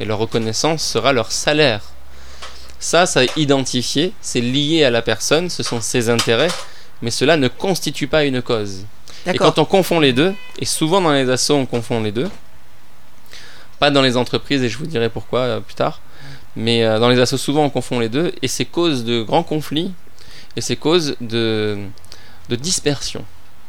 Et 0.00 0.04
leur 0.04 0.18
reconnaissance 0.18 0.82
sera 0.82 1.12
leur 1.12 1.32
salaire. 1.32 1.93
Ça, 2.84 3.06
ça 3.06 3.24
est 3.24 3.34
identifié, 3.38 4.12
c'est 4.20 4.42
lié 4.42 4.84
à 4.84 4.90
la 4.90 5.00
personne, 5.00 5.48
ce 5.48 5.62
sont 5.62 5.80
ses 5.80 6.10
intérêts, 6.10 6.50
mais 7.00 7.10
cela 7.10 7.38
ne 7.38 7.48
constitue 7.48 8.08
pas 8.08 8.24
une 8.24 8.42
cause. 8.42 8.84
Et 9.26 9.38
quand 9.38 9.58
on 9.58 9.64
confond 9.64 10.00
les 10.00 10.12
deux, 10.12 10.34
et 10.58 10.66
souvent 10.66 11.00
dans 11.00 11.14
les 11.14 11.30
assauts 11.30 11.54
on 11.54 11.64
confond 11.64 12.02
les 12.02 12.12
deux, 12.12 12.28
pas 13.78 13.90
dans 13.90 14.02
les 14.02 14.18
entreprises, 14.18 14.62
et 14.62 14.68
je 14.68 14.76
vous 14.76 14.84
dirai 14.84 15.08
pourquoi 15.08 15.38
euh, 15.40 15.60
plus 15.60 15.74
tard. 15.74 16.02
Mais 16.56 16.84
euh, 16.84 16.98
dans 16.98 17.08
les 17.08 17.18
assos, 17.18 17.38
souvent, 17.38 17.64
on 17.64 17.70
confond 17.70 18.00
les 18.00 18.10
deux, 18.10 18.34
et 18.42 18.48
c'est 18.48 18.66
cause 18.66 19.02
de 19.06 19.22
grands 19.22 19.44
conflits, 19.44 19.90
et 20.54 20.60
c'est 20.60 20.76
cause 20.76 21.16
de, 21.22 21.78
de 22.50 22.54
dispersion. 22.54 23.24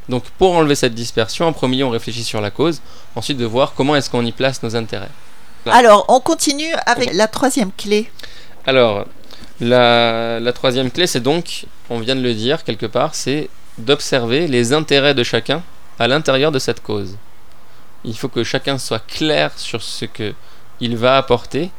Donc 0.10 0.26
pour 0.38 0.56
enlever 0.56 0.76
cette 0.76 0.94
dispersion, 0.94 1.48
en 1.48 1.54
premier 1.54 1.86
on 1.86 1.90
réfléchit 1.90 2.26
sur 2.26 2.42
la 2.42 2.52
cause, 2.52 2.82
ensuite 3.16 3.38
de 3.38 3.46
voir 3.46 3.76
comment 3.76 3.96
est-ce 3.96 4.10
qu'on 4.10 4.26
y 4.26 4.34
place 4.34 4.62
nos 4.62 4.76
intérêts. 4.76 5.12
Alors, 5.68 6.06
on 6.10 6.20
continue 6.20 6.74
avec 6.86 7.14
la 7.14 7.28
troisième 7.28 7.72
clé. 7.72 8.12
Alors, 8.68 9.06
la, 9.62 10.52
troisième 10.54 10.90
clé, 10.90 11.06
c'est 11.06 11.20
donc, 11.20 11.66
on 11.90 12.00
vient 12.00 12.16
de 12.16 12.22
le 12.22 12.34
dire 12.34 12.64
quelque 12.64 12.88
part, 12.88 13.14
c'est 13.14 13.50
d'observer 13.78 14.48
les 14.48 14.74
intérêts 14.74 15.14
de 15.14 15.24
chacun 15.24 15.62
à 16.00 16.08
l'intérieur 16.08 16.52
de 16.52 16.60
cette 16.60 16.82
cause. 16.82 17.16
Il 18.04 18.18
faut 18.18 18.28
que 18.28 18.44
chacun 18.44 18.78
soit 18.78 19.06
clair 19.06 19.52
sur 19.58 19.82
ce 19.82 20.06
que 20.06 20.34
il 20.82 20.98
va 20.98 21.18
apporter 21.18 21.72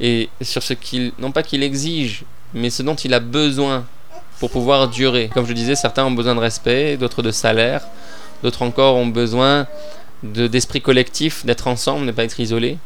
et 0.00 0.28
sur 0.40 0.62
ce 0.62 0.72
qu'il, 0.72 1.12
non 1.18 1.30
pas 1.30 1.42
qu'il 1.42 1.62
exige, 1.62 2.24
mais 2.54 2.70
ce 2.70 2.82
dont 2.82 2.94
il 2.94 3.12
a 3.12 3.20
besoin 3.20 3.84
pour 4.40 4.50
pouvoir 4.50 4.88
durer. 4.88 5.30
Comme 5.34 5.46
je 5.46 5.52
disais, 5.52 5.74
certains 5.74 6.04
ont 6.04 6.10
besoin 6.10 6.34
de 6.34 6.40
respect, 6.40 6.96
d'autres 6.96 7.22
de 7.22 7.30
salaire, 7.30 7.82
d'autres 8.42 8.62
encore 8.62 8.96
ont 8.96 9.06
besoin 9.06 9.66
de, 10.22 10.46
d'esprit 10.46 10.80
collectif, 10.80 11.44
d'être 11.44 11.66
ensemble, 11.68 12.06
ne 12.06 12.12
pas 12.12 12.24
être 12.24 12.40
isolés. 12.40 12.78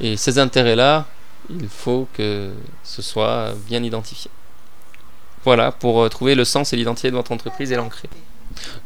Et 0.00 0.16
ces 0.16 0.38
intérêts-là, 0.38 1.06
il 1.50 1.68
faut 1.68 2.08
que 2.14 2.50
ce 2.84 3.02
soit 3.02 3.54
bien 3.66 3.82
identifié. 3.82 4.30
Voilà, 5.44 5.72
pour 5.72 6.02
euh, 6.02 6.08
trouver 6.08 6.34
le 6.34 6.44
sens 6.44 6.72
et 6.72 6.76
l'identité 6.76 7.10
de 7.10 7.16
votre 7.16 7.32
entreprise 7.32 7.72
et 7.72 7.76
l'ancrer. 7.76 8.08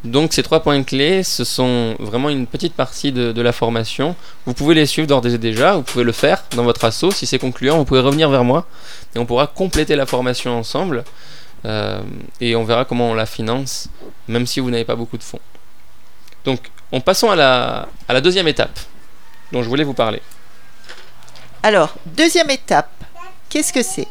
Donc 0.04 0.33
ces 0.33 0.42
trois 0.42 0.61
points 0.61 0.83
clés, 0.83 1.23
ce 1.23 1.45
sont 1.45 1.97
vraiment 1.99 2.28
une 2.28 2.47
petite 2.47 2.75
partie 2.75 3.12
de, 3.12 3.40
la 3.40 3.52
formation. 3.52 4.14
Vous 4.47 4.54
pouvez 4.54 4.75
les 4.75 4.87
suivre 4.87 5.09
d'ores 5.09 5.26
et 5.26 5.38
déjà, 5.38 5.76
vous 5.76 5.83
pouvez 5.83 6.04
le 6.04 6.12
faire 6.12 6.45
dans 6.54 6.64
votre 6.64 6.85
assaut. 6.85 7.11
Si 7.11 7.26
c'est 7.26 7.38
concluant, 7.38 7.78
vous 7.78 7.85
pouvez 7.85 8.00
revenir 8.00 8.28
vers 8.28 8.45
moi 8.45 8.66
et 9.14 9.19
on 9.19 9.26
pourra 9.26 9.47
compléter 9.47 9.97
la 9.97 10.07
formation 10.07 10.57
ensemble. 10.59 11.04
Euh, 11.64 12.00
et 12.40 12.57
on 12.57 12.64
verra 12.64 12.85
comment 12.85 13.11
on 13.11 13.14
la 13.14 13.26
finance, 13.26 13.88
même 14.26 14.47
si 14.47 14.59
vous 14.61 14.71
n'avez 14.71 14.85
pas 14.85 14.97
beaucoup 14.97 15.16
de 15.16 15.23
fonds. 15.23 15.40
Donc, 16.45 16.71
en 16.90 17.35
la, 17.35 17.88
à 18.09 18.12
la 18.12 18.21
deuxième 18.21 18.49
étape 18.49 18.78
dont 19.52 19.62
je 19.62 19.69
voulais 19.69 19.85
vous 19.85 19.95
parler. 19.95 20.21
Alors, 21.64 21.95
deuxième 22.07 22.50
étape, 22.50 22.90
qu'est-ce 23.49 23.73
que 23.73 23.85
c'est? 23.85 24.09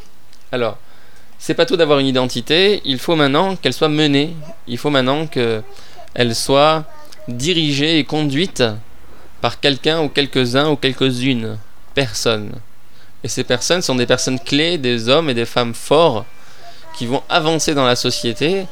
Alors, 0.52 0.78
c'est 1.38 1.52
pas 1.52 1.66
tout 1.66 1.76
d'avoir 1.76 1.98
une 1.98 2.06
identité, 2.06 2.80
il 2.86 2.98
faut 2.98 3.14
maintenant 3.14 3.56
qu'elle 3.56 3.74
soit 3.74 3.90
menée, 3.90 4.34
il 4.66 4.78
faut 4.78 4.88
maintenant 4.88 5.26
qu'elle 5.26 6.34
soit 6.34 6.84
dirigée 7.28 7.98
et 7.98 8.04
conduite 8.04 8.64
par 9.42 9.60
quelqu'un 9.60 10.00
ou 10.00 10.08
quelques-uns 10.08 10.70
ou 10.70 10.76
quelques-unes 10.76 11.58
personnes. 11.94 12.52
Et 13.22 13.28
ces 13.28 13.44
personnes 13.44 13.82
sont 13.82 13.96
des 13.96 14.06
personnes 14.06 14.40
clés, 14.40 14.78
des 14.78 15.10
hommes 15.10 15.28
et 15.28 15.34
des 15.34 15.44
femmes 15.44 15.74
forts 15.74 16.24
qui 16.96 17.04
vont 17.04 17.22
avancer 17.28 17.74
dans 17.74 17.84
la 17.84 17.96
société 17.96 18.66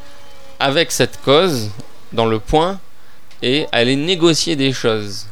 avec 0.59 0.91
cette 0.91 1.21
cause 1.21 1.69
dans 2.13 2.27
le 2.27 2.39
point 2.39 2.81
et 3.43 3.67
aller 3.73 3.97
négocier 3.97 4.57
des 4.57 4.73
choses. 4.73 5.27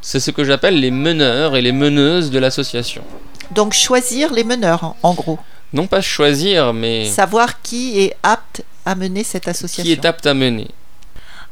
C'est 0.00 0.20
ce 0.20 0.30
que 0.30 0.44
j'appelle 0.44 0.78
les 0.80 0.90
meneurs 0.90 1.56
et 1.56 1.62
les 1.62 1.72
meneuses 1.72 2.30
de 2.30 2.38
l'association. 2.38 3.02
Donc 3.50 3.72
choisir 3.72 4.32
les 4.32 4.44
meneurs, 4.44 4.84
en- 4.84 4.96
en 5.02 5.14
gros. 5.14 5.38
Non 5.72 5.86
pas 5.86 6.00
choisir, 6.00 6.72
mais 6.72 7.04
Savoir 7.06 7.60
qui 7.62 8.00
est 8.00 8.16
apte 8.22 8.62
à 8.86 8.94
mener 8.94 9.24
cette 9.24 9.48
association. 9.48 9.82
qui 9.84 9.92
est 9.92 10.04
apte 10.06 10.26
à 10.26 10.34
mener. 10.34 10.68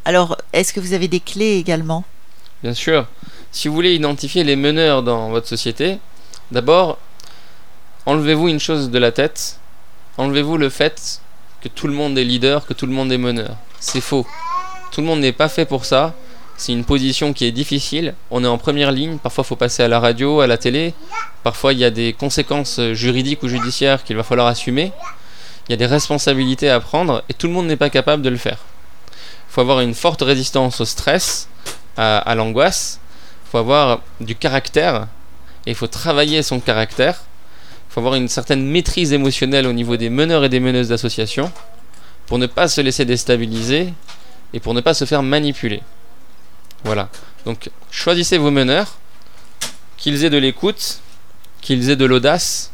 Alors, 0.04 0.36
est-ce 0.52 0.72
que 0.72 0.80
vous 0.80 0.92
avez 0.92 1.08
des 1.08 1.20
clés 1.20 1.56
également? 1.56 2.04
Bien 2.62 2.72
sûr, 2.74 3.06
si 3.52 3.68
vous 3.68 3.74
voulez 3.74 3.94
identifier 3.94 4.44
les 4.44 4.56
meneurs 4.56 5.02
dans 5.02 5.28
votre 5.30 5.48
société, 5.48 5.98
d'abord, 6.50 6.98
enlevez-vous 8.06 8.48
une 8.48 8.60
chose 8.60 8.90
de 8.90 8.98
la 8.98 9.12
tête. 9.12 9.58
Enlevez-vous 10.16 10.56
le 10.56 10.70
fait 10.70 11.20
que 11.60 11.68
tout 11.68 11.86
le 11.88 11.92
monde 11.92 12.16
est 12.16 12.24
leader, 12.24 12.64
que 12.66 12.72
tout 12.72 12.86
le 12.86 12.92
monde 12.92 13.12
est 13.12 13.18
meneur. 13.18 13.56
C'est 13.80 14.00
faux. 14.00 14.26
Tout 14.92 15.00
le 15.02 15.06
monde 15.06 15.20
n'est 15.20 15.32
pas 15.32 15.48
fait 15.48 15.66
pour 15.66 15.84
ça. 15.84 16.14
C'est 16.56 16.72
une 16.72 16.84
position 16.84 17.32
qui 17.32 17.44
est 17.44 17.52
difficile. 17.52 18.14
On 18.30 18.42
est 18.42 18.48
en 18.48 18.56
première 18.56 18.90
ligne. 18.90 19.18
Parfois, 19.18 19.44
il 19.44 19.48
faut 19.48 19.56
passer 19.56 19.82
à 19.82 19.88
la 19.88 20.00
radio, 20.00 20.40
à 20.40 20.46
la 20.46 20.56
télé. 20.56 20.94
Parfois, 21.42 21.72
il 21.72 21.78
y 21.78 21.84
a 21.84 21.90
des 21.90 22.14
conséquences 22.14 22.80
juridiques 22.92 23.42
ou 23.42 23.48
judiciaires 23.48 24.04
qu'il 24.04 24.16
va 24.16 24.22
falloir 24.22 24.46
assumer. 24.46 24.92
Il 25.68 25.72
y 25.72 25.74
a 25.74 25.76
des 25.76 25.86
responsabilités 25.86 26.70
à 26.70 26.80
prendre 26.80 27.22
et 27.28 27.34
tout 27.34 27.46
le 27.46 27.52
monde 27.52 27.66
n'est 27.66 27.76
pas 27.76 27.90
capable 27.90 28.22
de 28.22 28.30
le 28.30 28.36
faire. 28.36 28.58
Il 29.48 29.52
faut 29.52 29.60
avoir 29.60 29.80
une 29.80 29.94
forte 29.94 30.22
résistance 30.22 30.80
au 30.80 30.84
stress, 30.84 31.48
à, 31.96 32.34
l'angoisse. 32.34 33.00
Il 33.46 33.50
faut 33.50 33.58
avoir 33.58 34.00
du 34.20 34.34
caractère 34.34 35.08
et 35.66 35.70
il 35.70 35.74
faut 35.74 35.88
travailler 35.88 36.42
son 36.42 36.60
caractère. 36.60 37.20
Il 37.90 37.92
faut 37.92 38.00
avoir 38.00 38.14
une 38.14 38.28
certaine 38.28 38.64
maîtrise 38.64 39.12
émotionnelle 39.12 39.66
au 39.66 39.72
niveau 39.72 39.96
des 39.96 40.10
meneurs 40.10 40.44
et 40.44 40.48
des 40.48 40.60
meneuses 40.60 40.88
d'association 40.88 41.50
pour 42.26 42.38
ne 42.38 42.46
pas 42.46 42.68
se 42.68 42.80
laisser 42.80 43.04
déstabiliser 43.04 43.92
et 44.52 44.60
pour 44.60 44.74
ne 44.74 44.80
pas 44.80 44.94
se 44.94 45.04
faire 45.04 45.22
manipuler. 45.22 45.82
Voilà. 46.84 47.08
Donc 47.44 47.70
choisissez 47.90 48.38
vos 48.38 48.50
meneurs, 48.50 48.96
qu'ils 49.96 50.24
aient 50.24 50.30
de 50.30 50.38
l'écoute, 50.38 51.00
qu'ils 51.60 51.90
aient 51.90 51.96
de 51.96 52.04
l'audace, 52.04 52.70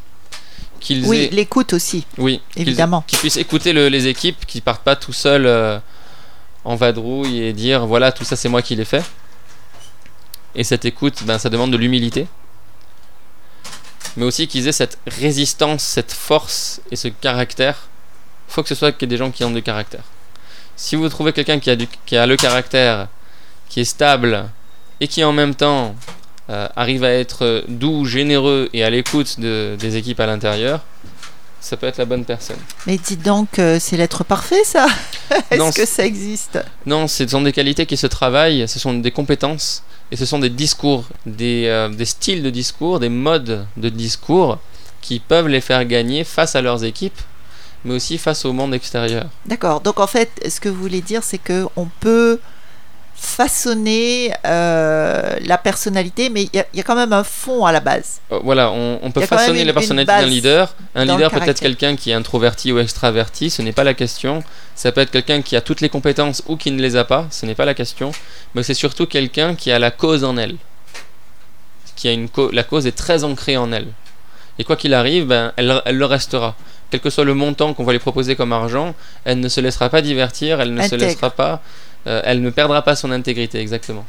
qu'ils 0.80 1.04
Oui, 1.06 1.25
aient 1.25 1.28
l'écoute 1.35 1.73
aussi. 1.73 2.04
oui, 2.18 2.40
évidemment. 2.56 3.04
Qu'ils 3.06 3.18
puissent 3.18 3.37
écouter 3.37 3.73
le- 3.73 3.88
les 3.88 4.06
équipes, 4.09 4.44
qu'ils 4.47 4.62
partent 4.62 4.82
pas 4.82 4.97
tout 4.97 5.12
seuls 5.12 5.47
euh, 5.47 5.78
en 6.64 6.75
vadrouille 6.76 7.42
et 7.42 7.52
dire 7.52 7.87
voilà, 7.87 8.12
tout 8.12 8.25
ça 8.25 8.37
c'est 8.37 8.49
moi 8.49 8.62
qui 8.62 8.75
l'ai 8.76 8.85
fait. 8.85 9.04
Et 10.54 10.64
cette 10.64 10.85
écoute, 10.85 11.23
ben, 11.25 11.38
ça 11.38 11.49
demande 11.49 11.71
de 11.73 11.76
l'humilité. 11.78 12.26
Mais 14.16 14.25
aussi 14.25 14.47
qu'ils 14.47 14.68
aient 14.68 14.73
cette 14.73 14.99
résistance, 15.06 15.82
cette 15.82 16.12
force 16.12 16.80
et 16.90 16.97
ce 16.97 17.09
caractère. 17.09 17.88
Il 18.49 18.52
faut 18.52 18.62
que 18.62 18.68
ce 18.68 18.75
soit 18.75 18.92
que 18.92 19.06
des 19.06 19.16
gens 19.16 19.30
qui 19.30 19.44
ont 19.44 19.50
du 19.50 19.62
caractère. 19.62 20.02
Si 20.76 20.97
vous 20.97 21.09
trouvez 21.09 21.32
quelqu'un 21.32 21.59
qui, 21.59 21.71
a 21.71 21.76
du- 21.76 21.88
qui 22.04 22.16
a 22.18 22.26
le 22.26 22.37
caractère, 22.37 23.09
qui 23.73 23.81
est 23.81 23.85
stable 23.87 24.45
et 25.00 25.09
qui 25.09 25.25
en 25.25 25.33
même 25.33 25.55
temps 25.55 25.95
euh, 26.50 26.69
arrive 26.76 27.05
à 27.05 27.11
être 27.11 27.64
doux, 27.69 28.05
généreux 28.05 28.69
et 28.75 28.85
à 28.85 28.91
l'écoute 28.91 29.41
de- 29.41 29.76
des 29.79 29.97
équipes 29.97 30.21
à 30.21 30.26
l'intérieur, 30.26 30.81
ça 31.61 31.76
peut 31.79 31.87
être 31.87 31.97
la 31.99 32.05
bonne 32.05 32.25
personne. 32.25 32.59
Mais 32.87 32.99
dites 32.99 33.23
donc, 33.23 33.59
euh, 33.59 33.79
c'est 33.81 33.97
l'être 33.97 34.25
parfait, 34.25 34.62
ça 34.64 34.87
Est-ce 35.50 35.75
que 35.81 35.87
ça 35.87 36.05
existe? 36.05 36.59
Non, 36.85 37.09
ce 37.09 37.26
sont 37.26 37.41
des 37.41 37.52
qualités 37.52 37.87
qui 37.87 37.97
se 37.97 38.07
travaillent, 38.09 38.69
ce 38.69 38.79
sont 38.79 38.93
des 38.95 39.11
compétences 39.12 39.83
et 40.11 40.17
ce 40.17 40.26
sont 40.26 40.38
des 40.41 40.50
discours, 40.50 41.05
des, 41.25 41.64
euh, 41.69 41.88
des 41.88 42.05
styles 42.05 42.43
de 42.43 42.50
discours, 42.50 43.00
des 43.00 43.09
modes 43.09 43.64
de 43.79 43.88
discours 43.88 44.59
qui 45.00 45.21
peuvent 45.21 45.49
les 45.49 45.61
faire 45.62 45.85
gagner 45.87 46.25
face 46.25 46.55
à 46.57 46.61
leurs 46.61 46.85
équipes, 46.85 47.21
mais 47.85 47.95
aussi 47.95 48.19
face 48.19 48.45
au 48.45 48.52
monde 48.52 48.75
extérieur. 48.75 49.25
D'accord. 49.47 49.81
Donc 49.81 49.99
en 50.00 50.07
fait, 50.07 50.31
ce 50.49 50.61
que 50.61 50.69
vous 50.69 50.81
voulez 50.83 51.00
dire, 51.00 51.23
c'est 51.25 51.38
que 51.38 51.67
on 51.76 51.87
peut 52.00 52.38
façonner 53.23 54.33
euh, 54.47 55.37
la 55.45 55.57
personnalité, 55.57 56.29
mais 56.29 56.43
il 56.43 56.50
y, 56.55 56.59
a- 56.59 56.67
il 56.73 56.76
y 56.79 56.81
a 56.81 56.83
quand 56.83 56.97
même 56.97 57.12
un 57.12 57.23
fond 57.25 57.64
à 57.64 57.71
la 57.73 57.81
base. 57.81 58.21
Euh, 58.33 58.41
Voilà, 58.43 58.71
on, 58.73 58.99
on 59.02 59.11
peut 59.12 59.21
façonner 59.38 59.61
une- 59.61 59.67
la 59.69 59.73
personnalité 59.73 60.12
d'un 60.12 60.26
leader. 60.26 60.75
Un 60.95 61.05
le 61.05 61.12
leader 61.12 61.31
peut 61.31 61.37
être 61.50 61.61
quelqu'un 61.61 61.97
qui 61.97 62.11
est 62.11 62.14
introverti 62.14 62.73
ou 62.73 62.79
extraverti, 62.81 63.49
ce 63.50 63.62
n'est 63.62 63.73
pas 63.73 63.85
la 63.85 63.95
question. 63.95 64.43
Ça 64.75 64.91
peut 64.93 65.00
être 65.00 65.12
quelqu'un 65.12 65.41
qui 65.41 65.55
a 65.57 65.61
toutes 65.61 65.81
les 65.81 65.88
compétences 65.88 66.43
ou 66.49 66.57
qui 66.57 66.71
ne 66.73 66.83
les 66.83 66.97
a 66.97 67.05
pas, 67.05 67.26
ce 67.31 67.47
n'est 67.47 67.55
pas 67.55 67.64
la 67.64 67.75
question. 67.75 68.11
Mais 68.55 68.62
c'est 68.64 68.75
surtout 68.75 69.07
quelqu'un 69.07 69.55
qui 69.55 69.71
a 69.71 69.79
la 69.79 69.91
cause 69.93 70.25
en 70.25 70.37
elle. 70.37 70.57
Qui 71.97 72.09
a 72.09 72.12
une 72.12 72.29
co- 72.29 72.50
la 72.50 72.64
cause 72.64 72.87
est 72.87 72.97
très 72.97 73.23
ancrée 73.25 73.57
en 73.57 73.71
elle. 73.73 73.87
Et 74.59 74.64
quoi 74.64 74.76
qu'il 74.76 74.95
arrive, 74.95 75.26
ben, 75.26 75.52
elle, 75.57 75.81
elle 75.85 75.97
le 75.97 76.07
restera. 76.07 76.57
Quel 76.91 77.00
que 77.00 77.09
soit 77.09 77.25
le 77.25 77.33
montant 77.35 77.73
qu'on 77.73 77.85
va 77.85 77.93
lui 77.93 77.99
proposer 77.99 78.37
comme 78.37 78.52
argent, 78.52 78.95
elle 79.25 79.41
ne 79.41 79.49
se 79.49 79.61
laissera 79.62 79.88
pas 79.88 80.02
divertir, 80.02 80.61
elle 80.61 80.75
ne 80.75 80.83
se 80.83 80.95
laissera 81.07 81.31
pas, 81.31 81.62
elle 82.04 82.42
ne 82.42 82.50
perdra 82.50 82.82
pas 82.82 82.97
son 82.97 83.11
intégrité, 83.11 83.61
exactement. 83.61 84.04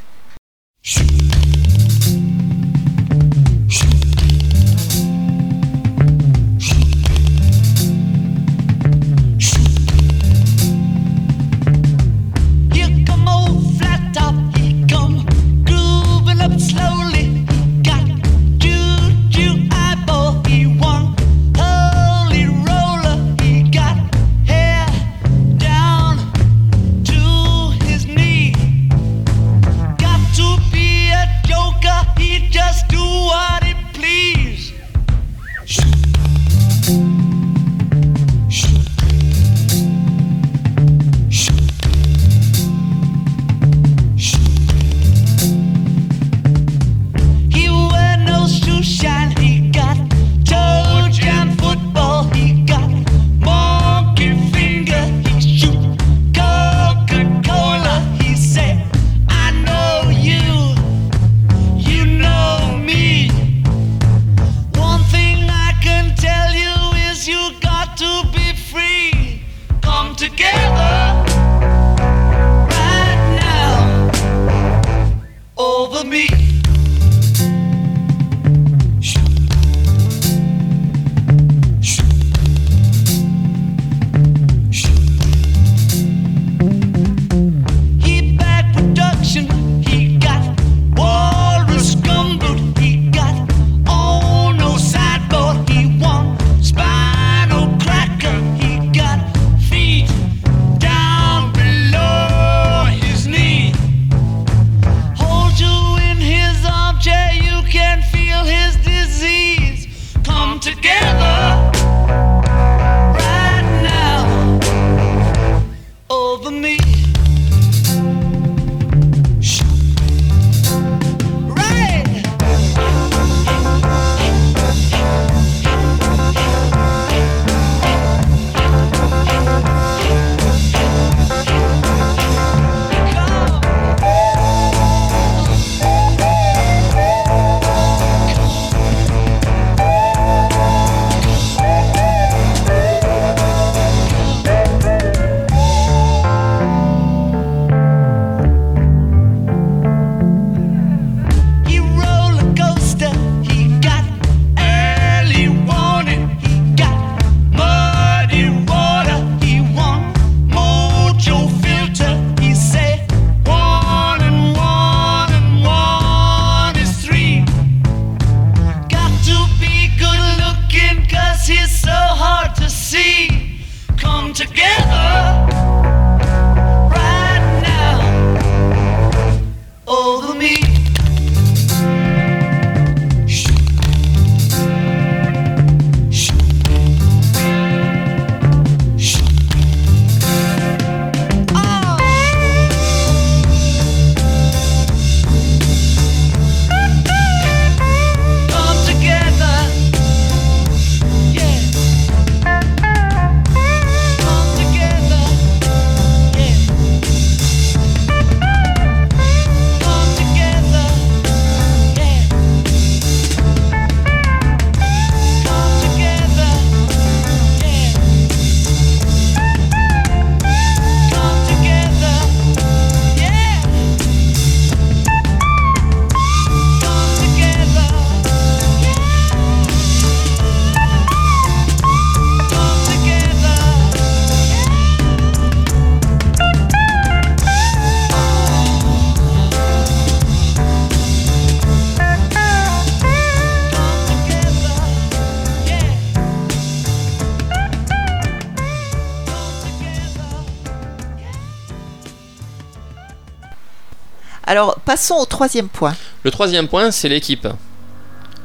Alors, 254.53 254.79
passons 254.85 255.15
au 255.15 255.25
troisième 255.25 255.67
point. 255.67 255.95
Le 256.21 256.29
troisième 256.29 256.67
point, 256.67 256.91
c'est 256.91 257.09
l'équipe. 257.09 257.47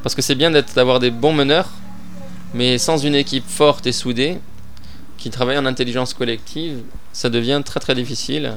Parce 0.02 0.14
que 0.14 0.22
c'est 0.22 0.34
bien 0.34 0.50
d'avoir 0.50 1.00
des 1.00 1.10
bons 1.10 1.34
meneurs, 1.34 1.68
mais 2.54 2.78
sans 2.78 2.96
une 2.96 3.14
équipe 3.14 3.46
forte 3.46 3.86
et 3.86 3.92
soudée, 3.92 4.38
qui 5.18 5.28
travaille 5.28 5.58
en 5.58 5.66
intelligence 5.66 6.14
collective, 6.14 6.80
ça 7.12 7.28
devient 7.28 7.60
très 7.62 7.78
très 7.78 7.94
difficile 7.94 8.54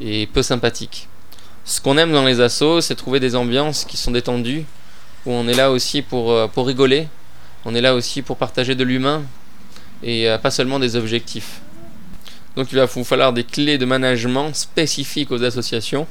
et 0.00 0.26
peu 0.28 0.42
sympathique. 0.42 1.08
Ce 1.66 1.78
qu'on 1.78 1.98
aime 1.98 2.12
dans 2.12 2.24
les 2.24 2.40
assos, 2.40 2.80
c'est 2.80 2.94
trouver 2.94 3.20
des 3.20 3.36
ambiances 3.36 3.84
qui 3.84 3.98
sont 3.98 4.12
détendues, 4.12 4.64
où 5.26 5.32
on 5.32 5.46
est 5.48 5.54
là 5.54 5.70
aussi 5.70 6.00
pour, 6.00 6.32
euh, 6.32 6.46
pour 6.46 6.66
rigoler, 6.66 7.08
on 7.66 7.74
est 7.74 7.82
là 7.82 7.94
aussi 7.94 8.22
pour 8.22 8.38
partager 8.38 8.74
de 8.74 8.82
l'humain, 8.82 9.24
et 10.02 10.26
euh, 10.26 10.38
pas 10.38 10.50
seulement 10.50 10.78
des 10.78 10.96
objectifs. 10.96 11.60
Donc 12.56 12.72
il 12.72 12.78
va 12.78 12.86
vous 12.86 13.04
falloir 13.04 13.34
des 13.34 13.44
clés 13.44 13.76
de 13.76 13.84
management 13.84 14.54
spécifiques 14.54 15.30
aux 15.30 15.44
associations 15.44 16.06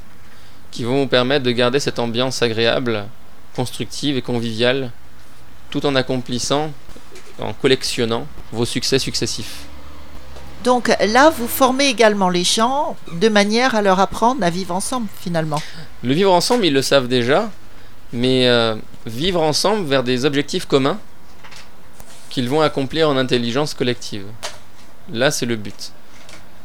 qui 0.76 0.84
vont 0.84 1.00
vous 1.00 1.06
permettre 1.06 1.42
de 1.42 1.52
garder 1.52 1.80
cette 1.80 1.98
ambiance 1.98 2.42
agréable, 2.42 3.06
constructive 3.54 4.18
et 4.18 4.20
conviviale, 4.20 4.90
tout 5.70 5.86
en 5.86 5.94
accomplissant, 5.94 6.70
en 7.40 7.54
collectionnant 7.54 8.26
vos 8.52 8.66
succès 8.66 8.98
successifs. 8.98 9.64
Donc 10.64 10.94
là, 11.00 11.30
vous 11.30 11.48
formez 11.48 11.86
également 11.88 12.28
les 12.28 12.44
gens 12.44 12.94
de 13.10 13.30
manière 13.30 13.74
à 13.74 13.80
leur 13.80 14.00
apprendre 14.00 14.44
à 14.44 14.50
vivre 14.50 14.74
ensemble, 14.74 15.06
finalement. 15.18 15.62
Le 16.02 16.12
vivre 16.12 16.34
ensemble, 16.34 16.66
ils 16.66 16.74
le 16.74 16.82
savent 16.82 17.08
déjà, 17.08 17.50
mais 18.12 18.46
euh, 18.46 18.74
vivre 19.06 19.40
ensemble 19.40 19.86
vers 19.86 20.02
des 20.02 20.26
objectifs 20.26 20.66
communs 20.66 20.98
qu'ils 22.28 22.50
vont 22.50 22.60
accomplir 22.60 23.08
en 23.08 23.16
intelligence 23.16 23.72
collective. 23.72 24.26
Là, 25.10 25.30
c'est 25.30 25.46
le 25.46 25.56
but. 25.56 25.92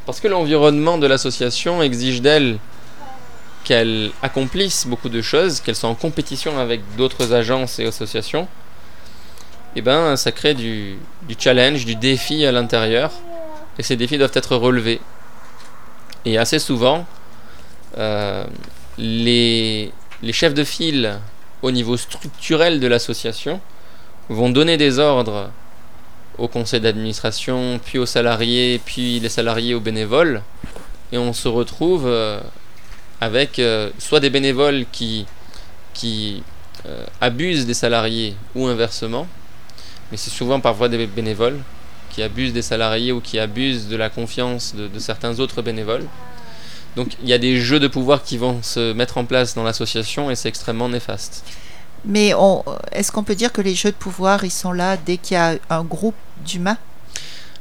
Parce 0.06 0.20
que 0.20 0.28
l'environnement 0.28 0.98
de 0.98 1.08
l'association 1.08 1.82
exige 1.82 2.22
d'elle 2.22 2.60
qu'elle 3.64 4.12
accomplisse 4.22 4.88
beaucoup 4.88 5.10
de 5.10 5.22
choses, 5.22 5.60
qu'elle 5.60 5.76
soit 5.76 5.90
en 5.90 5.96
compétition 5.96 6.58
avec 6.58 6.82
d'autres 6.98 7.34
agences 7.34 7.80
et 7.80 7.86
associations, 7.86 8.48
et 9.76 9.82
ben 9.82 10.16
ça 10.16 10.32
crée 10.32 10.54
du, 10.54 10.98
challenge, 11.40 11.86
du 11.86 11.96
défi 11.96 12.46
à 12.46 12.52
l'intérieur, 12.52 13.12
et 13.78 13.84
ces 13.84 13.96
défis 13.96 14.18
doivent 14.18 14.32
être 14.34 14.56
relevés. 14.56 15.00
Et 16.26 16.38
assez 16.38 16.60
souvent, 16.60 17.06
euh, 17.98 18.46
les, 18.98 19.92
les 20.22 20.34
chefs 20.34 20.54
de 20.54 20.64
file 20.64 21.20
au 21.62 21.72
niveau 21.72 21.98
structurel 21.98 22.80
de 22.80 22.88
l'association 22.88 23.62
vont 24.30 24.50
donner 24.50 24.78
des 24.78 25.00
ordres 25.00 25.52
au 26.38 26.48
conseil 26.48 26.82
d'administration, 26.82 27.80
puis 27.84 28.00
aux 28.00 28.06
salariés, 28.06 28.82
puis 28.84 29.20
les 29.20 29.30
salariés 29.30 29.74
aux 29.74 29.80
bénévoles, 29.80 30.42
et 31.12 31.18
on 31.18 31.34
se 31.34 31.48
retrouve 31.48 32.08
euh, 32.08 32.40
avec 33.22 33.60
euh, 33.60 33.90
soit 34.00 34.20
des 34.20 34.30
bénévoles 34.30 34.86
qui, 34.92 35.26
qui 35.94 36.44
euh, 36.86 37.06
abusent 37.22 37.66
des 37.66 37.74
salariés 37.74 38.36
ou 38.56 38.68
inversement, 38.68 39.28
mais 40.12 40.18
c'est 40.18 40.32
souvent 40.32 40.60
parfois 40.60 40.90
des 40.90 41.08
bénévoles 41.08 41.60
qui 42.10 42.22
abusent 42.24 42.52
des 42.52 42.62
salariés 42.62 43.14
ou 43.14 43.22
qui 43.22 43.40
abusent 43.40 43.88
de 43.88 43.96
la 43.96 44.10
confiance 44.10 44.76
de, 44.76 44.88
de 44.88 45.00
certains 45.00 45.40
autres 45.40 45.62
bénévoles. 45.62 46.06
Donc 46.98 47.10
il 47.24 47.30
y 47.30 47.34
a 47.34 47.38
des 47.38 47.58
jeux 47.58 47.80
de 47.80 47.88
pouvoir 47.88 48.24
qui 48.24 48.38
vont 48.38 48.62
se 48.62 48.92
mettre 48.92 49.18
en 49.18 49.24
place 49.24 49.56
dans 49.56 49.64
l'association 49.64 50.30
et 50.30 50.36
c'est 50.36 50.50
extrêmement 50.50 50.90
néfaste. 50.90 51.46
Mais 52.04 52.34
est-ce 52.92 53.12
qu'on 53.12 53.24
peut 53.24 53.36
dire 53.36 53.54
que 53.54 53.62
les 53.62 53.76
jeux 53.76 53.92
de 53.92 53.96
pouvoir, 53.96 54.44
ils 54.44 54.52
sont 54.52 54.72
là 54.72 54.98
dès 54.98 55.18
qu'il 55.18 55.36
y 55.36 55.40
a 55.40 55.56
un 55.70 55.84
groupe 55.84 56.16
d'humains? 56.44 56.78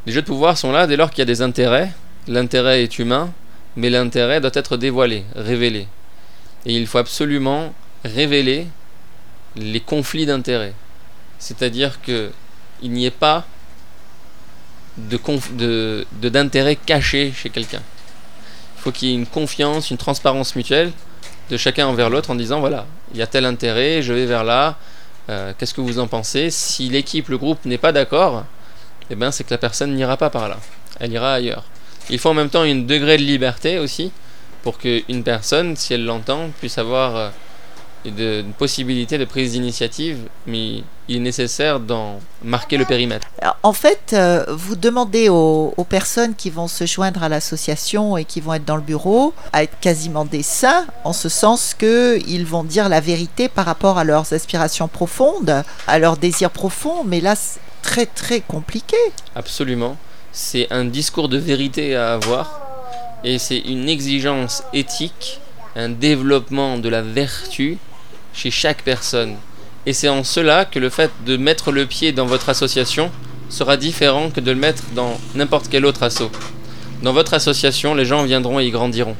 Les 0.06 0.12
jeux 0.12 0.22
de 0.22 0.26
pouvoir 0.26 0.56
sont 0.56 0.72
là 0.72 0.86
dès 0.86 0.96
lors 0.96 1.10
qu'il 1.10 1.18
y 1.18 1.22
a 1.22 1.26
des 1.26 1.42
intérêts. 1.42 1.92
L'intérêt 2.26 2.82
est 2.82 2.98
humain, 2.98 3.30
mais 3.76 3.90
l'intérêt 3.90 4.40
doit 4.40 4.50
être 4.54 4.76
dévoilé, 4.76 5.24
révélé. 5.34 5.86
Et 6.66 6.76
il 6.76 6.86
faut 6.86 6.98
absolument 6.98 7.72
révéler 8.04 8.66
les 9.56 9.80
conflits 9.80 10.26
d'intérêts. 10.26 10.74
C'est-à-dire 11.38 12.00
que 12.02 12.30
il 12.82 12.92
n'y 12.92 13.06
ait 13.06 13.10
pas 13.10 13.46
de 14.96 16.06
d'intérêt 16.22 16.76
caché 16.76 17.32
chez 17.34 17.50
quelqu'un. 17.50 17.82
Il 18.76 18.82
faut 18.82 18.92
qu'il 18.92 19.08
y 19.08 19.12
ait 19.12 19.14
une 19.14 19.26
confiance, 19.26 19.90
une 19.90 19.98
transparence 19.98 20.56
mutuelle 20.56 20.92
de 21.50 21.56
chacun 21.56 21.86
envers 21.86 22.10
l'autre 22.10 22.30
en 22.30 22.34
disant 22.34 22.60
voilà, 22.60 22.86
il 23.12 23.18
y 23.18 23.22
a 23.22 23.26
tel 23.26 23.44
intérêt, 23.44 24.02
je 24.02 24.12
vais 24.12 24.26
vers 24.26 24.44
là, 24.44 24.76
euh, 25.28 25.52
qu'est-ce 25.58 25.74
que 25.74 25.80
vous 25.80 25.98
en 25.98 26.06
pensez? 26.06 26.50
Si 26.50 26.88
l'équipe, 26.88 27.28
le 27.28 27.38
groupe 27.38 27.64
n'est 27.64 27.78
pas 27.78 27.92
d'accord, 27.92 28.44
eh 29.10 29.14
ben, 29.16 29.30
c'est 29.30 29.44
que 29.44 29.50
la 29.50 29.58
personne 29.58 29.94
n'ira 29.94 30.16
pas 30.16 30.30
par 30.30 30.48
là, 30.48 30.58
elle 30.98 31.12
ira 31.12 31.34
ailleurs. 31.34 31.64
Il 32.10 32.18
faut 32.18 32.30
en 32.30 32.34
même 32.34 32.50
temps 32.50 32.64
une 32.64 32.86
degré 32.86 33.16
de 33.16 33.22
liberté 33.22 33.78
aussi 33.78 34.10
pour 34.62 34.78
qu'une 34.78 35.22
personne, 35.22 35.76
si 35.76 35.94
elle 35.94 36.04
l'entend, 36.04 36.50
puisse 36.60 36.76
avoir 36.76 37.16
euh, 37.16 37.28
de- 38.04 38.40
une 38.40 38.52
possibilité 38.52 39.16
de 39.16 39.24
prise 39.24 39.52
d'initiative, 39.52 40.18
mais 40.46 40.82
il 41.08 41.16
est 41.16 41.20
nécessaire 41.20 41.80
d'en 41.80 42.18
marquer 42.42 42.76
le 42.76 42.84
périmètre. 42.84 43.26
Alors, 43.40 43.56
En 43.62 43.72
fait, 43.72 44.12
euh, 44.12 44.44
vous 44.48 44.76
demandez 44.76 45.28
aux, 45.28 45.72
aux 45.76 45.84
personnes 45.84 46.34
qui 46.34 46.50
vont 46.50 46.68
se 46.68 46.84
joindre 46.84 47.22
à 47.22 47.28
l'association 47.28 48.16
et 48.16 48.24
qui 48.24 48.40
vont 48.40 48.54
être 48.54 48.64
dans 48.64 48.76
le 48.76 48.82
bureau 48.82 49.32
à 49.52 49.62
être 49.62 49.78
quasiment 49.80 50.24
des 50.24 50.42
saints, 50.42 50.86
en 51.04 51.12
ce 51.12 51.28
sens 51.28 51.74
qu'ils 51.74 52.44
vont 52.46 52.64
dire 52.64 52.88
la 52.88 53.00
vérité 53.00 53.48
par 53.48 53.64
rapport 53.66 53.98
à 53.98 54.04
leurs 54.04 54.32
aspirations 54.32 54.88
profondes, 54.88 55.62
à 55.86 55.98
leurs 55.98 56.16
désirs 56.16 56.50
profonds, 56.50 57.04
mais 57.04 57.20
là, 57.20 57.34
c'est 57.36 57.60
très 57.82 58.06
très 58.06 58.40
compliqué. 58.40 58.96
Absolument. 59.34 59.96
C'est 60.32 60.68
un 60.70 60.84
discours 60.84 61.28
de 61.28 61.38
vérité 61.38 61.96
à 61.96 62.12
avoir 62.12 62.60
et 63.24 63.38
c'est 63.38 63.58
une 63.58 63.88
exigence 63.88 64.62
éthique, 64.72 65.40
un 65.74 65.88
développement 65.88 66.78
de 66.78 66.88
la 66.88 67.02
vertu 67.02 67.78
chez 68.32 68.52
chaque 68.52 68.82
personne. 68.82 69.34
Et 69.86 69.92
c'est 69.92 70.08
en 70.08 70.22
cela 70.22 70.64
que 70.64 70.78
le 70.78 70.88
fait 70.88 71.10
de 71.26 71.36
mettre 71.36 71.72
le 71.72 71.84
pied 71.84 72.12
dans 72.12 72.26
votre 72.26 72.48
association 72.48 73.10
sera 73.48 73.76
différent 73.76 74.30
que 74.30 74.38
de 74.38 74.52
le 74.52 74.56
mettre 74.56 74.84
dans 74.94 75.18
n'importe 75.34 75.68
quel 75.68 75.84
autre 75.84 76.04
asso. 76.04 76.30
Dans 77.02 77.12
votre 77.12 77.34
association, 77.34 77.96
les 77.96 78.04
gens 78.04 78.22
viendront 78.22 78.60
et 78.60 78.66
ils 78.66 78.70
grandiront. 78.70 79.16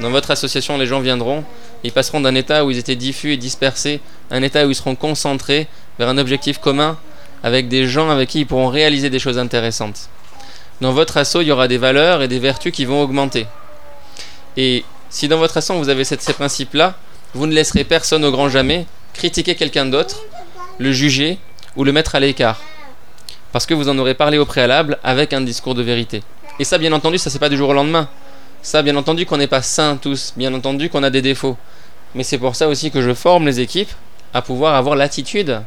Dans 0.00 0.10
votre 0.10 0.30
association, 0.30 0.78
les 0.78 0.86
gens 0.86 1.00
viendront 1.00 1.40
et 1.84 1.88
ils 1.88 1.92
passeront 1.92 2.22
d'un 2.22 2.34
état 2.34 2.64
où 2.64 2.70
ils 2.70 2.78
étaient 2.78 2.96
diffus 2.96 3.32
et 3.32 3.36
dispersés 3.36 4.00
à 4.30 4.36
un 4.36 4.42
état 4.42 4.66
où 4.66 4.70
ils 4.70 4.74
seront 4.74 4.94
concentrés 4.94 5.68
vers 5.98 6.08
un 6.08 6.16
objectif 6.16 6.58
commun 6.58 6.96
avec 7.42 7.68
des 7.68 7.86
gens 7.86 8.08
avec 8.08 8.30
qui 8.30 8.40
ils 8.40 8.46
pourront 8.46 8.68
réaliser 8.68 9.10
des 9.10 9.18
choses 9.18 9.38
intéressantes. 9.38 10.08
Dans 10.80 10.92
votre 10.92 11.16
assaut, 11.16 11.40
il 11.40 11.48
y 11.48 11.52
aura 11.52 11.68
des 11.68 11.78
valeurs 11.78 12.22
et 12.22 12.28
des 12.28 12.38
vertus 12.38 12.72
qui 12.72 12.84
vont 12.84 13.02
augmenter. 13.02 13.46
Et 14.56 14.84
si 15.08 15.28
dans 15.28 15.38
votre 15.38 15.56
assaut 15.56 15.74
vous 15.74 15.88
avez 15.88 16.04
ces 16.04 16.16
principes-là, 16.16 16.94
vous 17.34 17.46
ne 17.46 17.54
laisserez 17.54 17.84
personne 17.84 18.24
au 18.24 18.30
grand 18.30 18.48
jamais 18.48 18.86
critiquer 19.14 19.54
quelqu'un 19.54 19.86
d'autre, 19.86 20.22
le 20.78 20.92
juger 20.92 21.38
ou 21.76 21.84
le 21.84 21.92
mettre 21.92 22.14
à 22.14 22.20
l'écart. 22.20 22.60
Parce 23.52 23.64
que 23.64 23.74
vous 23.74 23.88
en 23.88 23.98
aurez 23.98 24.14
parlé 24.14 24.38
au 24.38 24.44
préalable 24.44 24.98
avec 25.02 25.32
un 25.32 25.40
discours 25.40 25.74
de 25.74 25.82
vérité. 25.82 26.22
Et 26.58 26.64
ça, 26.64 26.78
bien 26.78 26.92
entendu, 26.92 27.18
ça 27.18 27.30
c'est 27.30 27.38
pas 27.38 27.48
du 27.48 27.56
jour 27.56 27.70
au 27.70 27.74
lendemain. 27.74 28.08
Ça, 28.62 28.82
bien 28.82 28.96
entendu, 28.96 29.24
qu'on 29.24 29.36
n'est 29.36 29.46
pas 29.46 29.62
saints 29.62 29.96
tous, 29.96 30.34
bien 30.36 30.52
entendu 30.52 30.90
qu'on 30.90 31.02
a 31.02 31.10
des 31.10 31.22
défauts. 31.22 31.56
Mais 32.14 32.22
c'est 32.22 32.38
pour 32.38 32.56
ça 32.56 32.68
aussi 32.68 32.90
que 32.90 33.00
je 33.00 33.14
forme 33.14 33.46
les 33.46 33.60
équipes 33.60 33.90
à 34.34 34.42
pouvoir 34.42 34.74
avoir 34.74 34.96
l'attitude, 34.96 35.62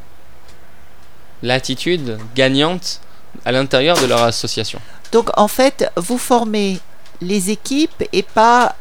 l'attitude 1.41 2.17
gagnante 2.35 3.01
à 3.45 3.51
l'intérieur 3.51 3.99
de 3.99 4.05
leur 4.05 4.23
association. 4.23 4.79
Donc 5.11 5.29
en 5.37 5.47
fait, 5.47 5.91
vous 5.95 6.17
formez 6.17 6.79
les 7.21 7.49
équipes 7.49 8.03
et 8.13 8.23
pas 8.23 8.75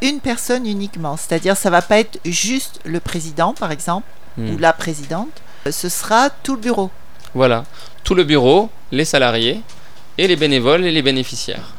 une 0.00 0.20
personne 0.20 0.66
uniquement. 0.66 1.16
C'est-à-dire, 1.16 1.56
ça 1.56 1.70
va 1.70 1.82
pas 1.82 1.98
être 1.98 2.18
juste 2.24 2.80
le 2.84 3.00
président, 3.00 3.54
par 3.54 3.70
exemple, 3.70 4.06
Hmm. 4.36 4.54
ou 4.54 4.58
la 4.58 4.72
présidente. 4.72 5.42
Ce 5.70 5.88
sera 5.88 6.30
tout 6.30 6.54
le 6.54 6.60
bureau. 6.60 6.90
Voilà, 7.34 7.64
tout 8.02 8.14
le 8.14 8.24
bureau, 8.24 8.70
les 8.90 9.04
salariés 9.04 9.60
et 10.18 10.26
les 10.26 10.36
bénévoles 10.36 10.84
et 10.84 10.90
les 10.90 11.02
bénéficiaires. 11.02 11.74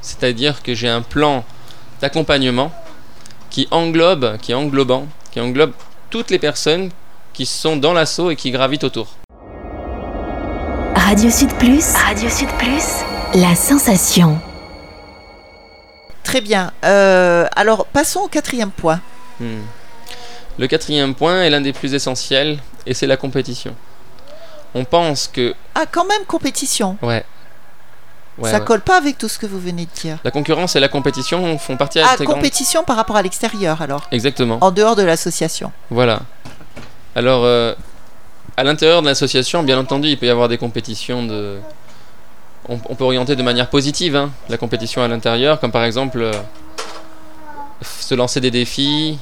C'est-à-dire 0.00 0.62
que 0.62 0.74
j'ai 0.74 0.88
un 0.88 1.02
plan 1.02 1.44
d'accompagnement 2.00 2.72
qui 3.50 3.68
englobe, 3.70 4.36
qui 4.38 4.52
est 4.52 4.56
englobant, 4.56 5.06
qui 5.30 5.40
englobe 5.40 5.72
toutes 6.10 6.30
les 6.30 6.38
personnes 6.38 6.90
qui 7.32 7.46
sont 7.46 7.76
dans 7.76 7.92
l'assaut 7.92 8.30
et 8.30 8.36
qui 8.36 8.50
gravitent 8.50 8.84
autour. 8.84 9.08
Radio 10.96 11.30
Sud 11.30 11.52
Plus. 11.58 11.94
Radio 11.94 12.28
Sud 12.28 12.48
Plus. 12.58 12.84
La 13.34 13.54
sensation. 13.54 14.38
Très 16.22 16.40
bien. 16.40 16.72
Euh, 16.84 17.46
alors, 17.56 17.86
passons 17.86 18.20
au 18.20 18.28
quatrième 18.28 18.70
point. 18.70 19.00
Hmm. 19.40 19.60
Le 20.58 20.66
quatrième 20.66 21.14
point 21.14 21.42
est 21.42 21.50
l'un 21.50 21.60
des 21.60 21.72
plus 21.72 21.94
essentiels 21.94 22.58
et 22.86 22.94
c'est 22.94 23.06
la 23.06 23.16
compétition. 23.16 23.74
On 24.74 24.84
pense 24.84 25.28
que 25.28 25.54
Ah, 25.74 25.84
quand 25.90 26.04
même, 26.04 26.24
compétition. 26.26 26.96
ouais, 27.02 27.24
ouais, 28.38 28.50
ça 28.50 28.58
ouais. 28.58 28.64
colle 28.64 28.80
pas 28.80 28.96
avec 28.96 29.18
tout 29.18 29.28
ce 29.28 29.38
que 29.38 29.46
vous 29.46 29.58
venez 29.60 29.86
de 29.86 29.90
dire. 30.00 30.18
la 30.24 30.30
concurrence 30.30 30.74
et 30.76 30.80
la 30.80 30.88
compétition 30.88 31.58
font 31.58 31.76
partie 31.76 32.00
Ah, 32.00 32.12
intégrante. 32.14 32.36
compétition 32.36 32.82
par 32.84 32.96
rapport 32.96 33.16
à 33.16 33.22
l'extérieur, 33.22 33.82
alors, 33.82 34.06
Exactement. 34.10 34.58
en 34.60 34.70
dehors 34.70 34.96
de 34.96 35.02
l'association. 35.02 35.70
Voilà. 35.90 36.20
Alors, 37.14 37.44
euh, 37.44 37.74
à 38.56 38.64
l'intérieur 38.64 39.02
de 39.02 39.06
l'association, 39.06 39.62
bien 39.62 39.78
entendu, 39.78 40.08
il 40.08 40.18
peut 40.18 40.26
y 40.26 40.30
avoir 40.30 40.48
des 40.48 40.58
compétitions. 40.58 41.26
On, 42.68 42.78
peut 42.78 43.04
orienter 43.04 43.36
de 43.36 43.42
manière 43.42 43.68
positive 43.68 44.16
hein, 44.16 44.30
la 44.48 44.56
compétition 44.56 45.02
à 45.02 45.08
l'intérieur, 45.08 45.60
comme 45.60 45.72
par 45.72 45.84
exemple 45.84 46.22
euh, 46.22 46.32
se 47.82 48.14
lancer 48.14 48.40
des 48.40 48.50
défis 48.50 49.18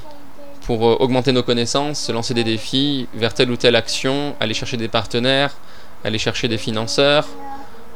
pour 0.67 0.87
euh, 0.87 0.97
augmenter 1.01 1.33
nos 1.33 1.43
connaissances, 1.43 1.99
se 1.99 2.13
lancer 2.13 2.35
des 2.35 2.45
défis 2.45 3.09
vers 3.15 3.35
telle 3.35 3.51
ou 3.51 3.57
telle 3.57 3.75
action, 3.75 4.37
aller 4.39 4.55
chercher 4.55 4.77
des 4.77 4.87
partenaires, 4.87 5.57
aller 6.05 6.19
chercher 6.19 6.47
des 6.47 6.59
financeurs 6.59 7.27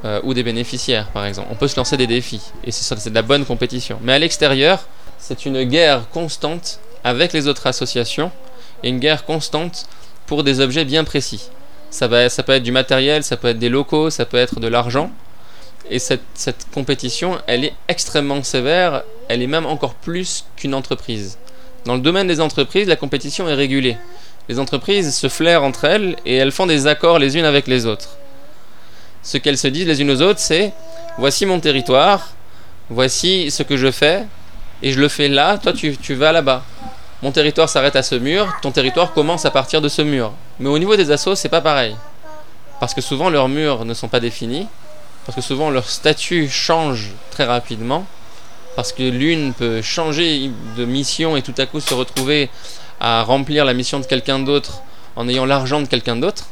euh, 0.04 0.20
ou 0.24 0.34
des 0.34 0.42
bénéficiaires 0.42 1.08
par 1.10 1.24
exemple. 1.26 1.48
On 1.52 1.54
peut 1.54 1.68
se 1.68 1.76
lancer 1.76 1.96
des 1.96 2.08
défis 2.08 2.42
et 2.64 2.72
c'est 2.72 3.10
de 3.10 3.14
la 3.14 3.22
bonne 3.22 3.44
compétition. 3.44 4.00
Mais 4.02 4.14
à 4.14 4.18
l'extérieur, 4.18 4.88
c'est 5.18 5.46
une 5.46 5.62
guerre 5.62 6.08
constante 6.10 6.80
avec 7.04 7.32
les 7.32 7.46
autres 7.46 7.68
associations 7.68 8.32
et 8.82 8.88
une 8.88 8.98
guerre 8.98 9.24
constante 9.24 9.86
pour 10.26 10.44
des 10.44 10.60
objets 10.60 10.84
bien 10.84 11.04
précis. 11.04 11.48
Ça, 11.90 12.08
va, 12.08 12.28
ça 12.28 12.42
peut 12.42 12.52
être 12.52 12.62
du 12.62 12.72
matériel, 12.72 13.22
ça 13.22 13.36
peut 13.36 13.48
être 13.48 13.58
des 13.58 13.68
locaux, 13.68 14.10
ça 14.10 14.24
peut 14.24 14.36
être 14.36 14.60
de 14.60 14.68
l'argent. 14.68 15.10
Et 15.90 15.98
cette, 15.98 16.22
cette 16.34 16.66
compétition, 16.74 17.38
elle 17.46 17.64
est 17.64 17.74
extrêmement 17.88 18.42
sévère, 18.42 19.02
elle 19.28 19.42
est 19.42 19.46
même 19.46 19.66
encore 19.66 19.94
plus 19.94 20.44
qu'une 20.56 20.74
entreprise. 20.74 21.38
Dans 21.84 21.94
le 21.94 22.00
domaine 22.00 22.26
des 22.26 22.40
entreprises, 22.40 22.88
la 22.88 22.96
compétition 22.96 23.48
est 23.48 23.54
régulée. 23.54 23.96
Les 24.48 24.58
entreprises 24.58 25.14
se 25.14 25.28
flairent 25.28 25.62
entre 25.62 25.84
elles 25.84 26.16
et 26.24 26.36
elles 26.36 26.52
font 26.52 26.66
des 26.66 26.86
accords 26.86 27.18
les 27.18 27.36
unes 27.36 27.44
avec 27.44 27.66
les 27.66 27.86
autres. 27.86 28.16
Ce 29.22 29.38
qu'elles 29.38 29.58
se 29.58 29.68
disent 29.68 29.86
les 29.86 30.00
unes 30.00 30.10
aux 30.10 30.22
autres, 30.22 30.40
c'est 30.40 30.72
voici 31.18 31.46
mon 31.46 31.60
territoire, 31.60 32.28
voici 32.90 33.50
ce 33.50 33.62
que 33.62 33.76
je 33.76 33.90
fais, 33.90 34.24
et 34.82 34.92
je 34.92 35.00
le 35.00 35.08
fais 35.08 35.28
là, 35.28 35.58
toi 35.58 35.72
tu, 35.72 35.96
tu 35.96 36.14
vas 36.14 36.32
là-bas. 36.32 36.64
Mon 37.22 37.32
territoire 37.32 37.68
s'arrête 37.68 37.96
à 37.96 38.02
ce 38.02 38.14
mur, 38.14 38.52
ton 38.60 38.72
territoire 38.72 39.12
commence 39.12 39.46
à 39.46 39.50
partir 39.50 39.80
de 39.80 39.88
ce 39.88 40.02
mur. 40.02 40.32
Mais 40.58 40.68
au 40.68 40.78
niveau 40.78 40.96
des 40.96 41.10
assos, 41.10 41.34
c'est 41.34 41.48
pas 41.48 41.62
pareil. 41.62 41.96
Parce 42.78 42.92
que 42.92 43.00
souvent 43.00 43.30
leurs 43.30 43.48
murs 43.48 43.86
ne 43.86 43.94
sont 43.94 44.08
pas 44.08 44.20
définis, 44.20 44.66
parce 45.24 45.36
que 45.36 45.42
souvent 45.42 45.70
leur 45.70 45.88
statut 45.88 46.48
change 46.48 47.12
très 47.30 47.44
rapidement, 47.44 48.04
parce 48.76 48.92
que 48.92 49.02
l'une 49.02 49.54
peut 49.54 49.80
changer 49.80 50.50
de 50.76 50.84
mission 50.84 51.36
et 51.36 51.42
tout 51.42 51.54
à 51.56 51.64
coup 51.64 51.80
se 51.80 51.94
retrouver 51.94 52.50
à 53.00 53.22
remplir 53.22 53.64
la 53.64 53.72
mission 53.72 53.98
de 53.98 54.04
quelqu'un 54.04 54.38
d'autre 54.38 54.82
en 55.16 55.26
ayant 55.28 55.46
l'argent 55.46 55.80
de 55.80 55.86
quelqu'un 55.86 56.16
d'autre. 56.16 56.44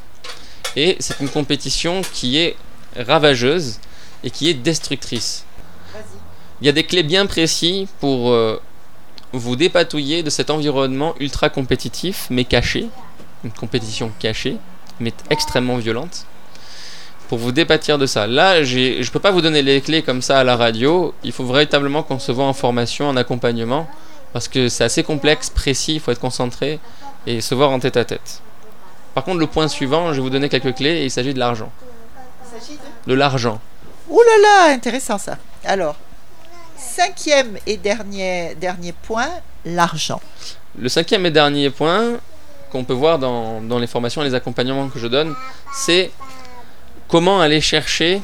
Et 0.77 0.97
c'est 0.99 1.21
une 1.21 1.29
compétition 1.29 2.01
qui 2.13 2.39
est 2.39 2.57
ravageuse 2.97 3.79
et 4.25 4.31
qui 4.31 4.49
est 4.49 4.55
destructrice. 4.55 5.45
Il 6.61 6.67
y 6.67 6.71
a 6.71 6.73
des 6.73 6.85
clés 6.85 7.03
bien 7.03 7.27
précises 7.27 7.87
pour 8.01 8.31
euh, 8.31 8.61
vous 9.39 9.57
dépatouiller 9.57 10.23
de 10.23 10.31
cet 10.31 10.51
environnement 10.51 11.15
ultra 11.21 11.49
compétitif 11.49 12.27
mais 12.31 12.45
caché, 12.45 12.89
une 13.45 13.53
compétition 13.53 14.11
cachée 14.19 14.57
mais 15.01 15.13
extrêmement 15.31 15.77
violente 15.77 16.27
pour 17.29 17.39
vous 17.39 17.53
dépâtir 17.53 17.99
de 17.99 18.07
ça. 18.07 18.27
Là, 18.27 18.63
je 18.63 19.11
peux 19.11 19.19
pas 19.19 19.31
vous 19.31 19.41
donner 19.41 19.63
les 19.63 19.81
clés 19.81 20.03
comme 20.03 20.23
ça 20.23 20.39
à 20.39 20.45
la 20.45 20.57
radio. 20.57 21.15
Il 21.25 21.33
faut 21.33 21.45
véritablement 21.45 22.03
qu'on 22.03 22.19
se 22.19 22.31
voit 22.33 22.45
en 22.45 22.53
formation, 22.53 23.09
en 23.09 23.17
accompagnement, 23.17 23.89
parce 24.33 24.47
que 24.47 24.69
c'est 24.69 24.85
assez 24.85 25.03
complexe, 25.03 25.51
précis, 25.51 25.95
il 25.95 26.01
faut 26.01 26.11
être 26.11 26.21
concentré 26.21 26.79
et 27.27 27.41
se 27.41 27.55
voir 27.55 27.71
en 27.71 27.79
tête 27.81 27.97
à 27.97 28.05
tête. 28.05 28.43
Par 29.15 29.25
contre, 29.25 29.39
le 29.39 29.47
point 29.47 29.69
suivant, 29.69 30.09
je 30.09 30.17
vais 30.17 30.23
vous 30.23 30.31
donner 30.31 30.49
quelques 30.49 30.75
clés 30.75 30.99
et 30.99 31.05
il 31.05 31.11
s'agit 31.11 31.33
de 31.33 31.39
l'argent. 31.39 31.71
Il 32.45 32.61
s'agit 32.61 32.79
de... 32.79 33.11
De 33.11 33.15
l'argent. 33.15 33.61
Ouh 34.11 34.21
là 34.21 34.43
là, 34.43 34.75
intéressant 34.75 35.19
ça. 35.19 35.39
Alors, 35.65 35.97
cinquième 36.77 37.57
et 37.67 37.77
dernier, 37.77 38.55
dernier 38.55 38.93
point, 38.93 39.29
l'argent. 39.65 40.21
Le 40.79 40.89
cinquième 40.89 41.27
et 41.27 41.31
dernier 41.31 41.71
point 41.71 42.19
qu'on 42.71 42.85
peut 42.85 42.95
voir 42.95 43.19
dans, 43.19 43.61
dans 43.61 43.79
les 43.79 43.87
formations 43.87 44.23
et 44.23 44.25
les 44.25 44.35
accompagnements 44.35 44.89
que 44.89 44.99
je 44.99 45.07
donne, 45.07 45.35
c'est 45.73 46.11
comment 47.09 47.41
aller 47.41 47.61
chercher 47.61 48.21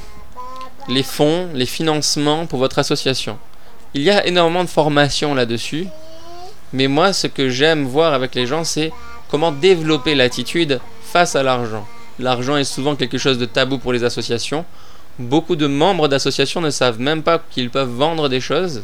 les 0.88 1.02
fonds, 1.02 1.48
les 1.54 1.66
financements 1.66 2.46
pour 2.46 2.58
votre 2.58 2.78
association. 2.78 3.38
Il 3.94 4.02
y 4.02 4.10
a 4.10 4.26
énormément 4.26 4.64
de 4.64 4.68
formations 4.68 5.34
là-dessus, 5.34 5.86
mais 6.72 6.88
moi 6.88 7.12
ce 7.12 7.26
que 7.26 7.48
j'aime 7.48 7.84
voir 7.84 8.12
avec 8.12 8.34
les 8.34 8.46
gens, 8.46 8.64
c'est 8.64 8.92
comment 9.30 9.52
développer 9.52 10.14
l'attitude 10.14 10.80
face 11.02 11.36
à 11.36 11.42
l'argent. 11.42 11.86
L'argent 12.18 12.56
est 12.56 12.64
souvent 12.64 12.96
quelque 12.96 13.18
chose 13.18 13.38
de 13.38 13.46
tabou 13.46 13.78
pour 13.78 13.92
les 13.92 14.04
associations. 14.04 14.64
Beaucoup 15.20 15.54
de 15.54 15.66
membres 15.66 16.08
d'associations 16.08 16.62
ne 16.62 16.70
savent 16.70 16.98
même 16.98 17.22
pas 17.22 17.42
qu'ils 17.50 17.68
peuvent 17.68 17.90
vendre 17.90 18.30
des 18.30 18.40
choses. 18.40 18.82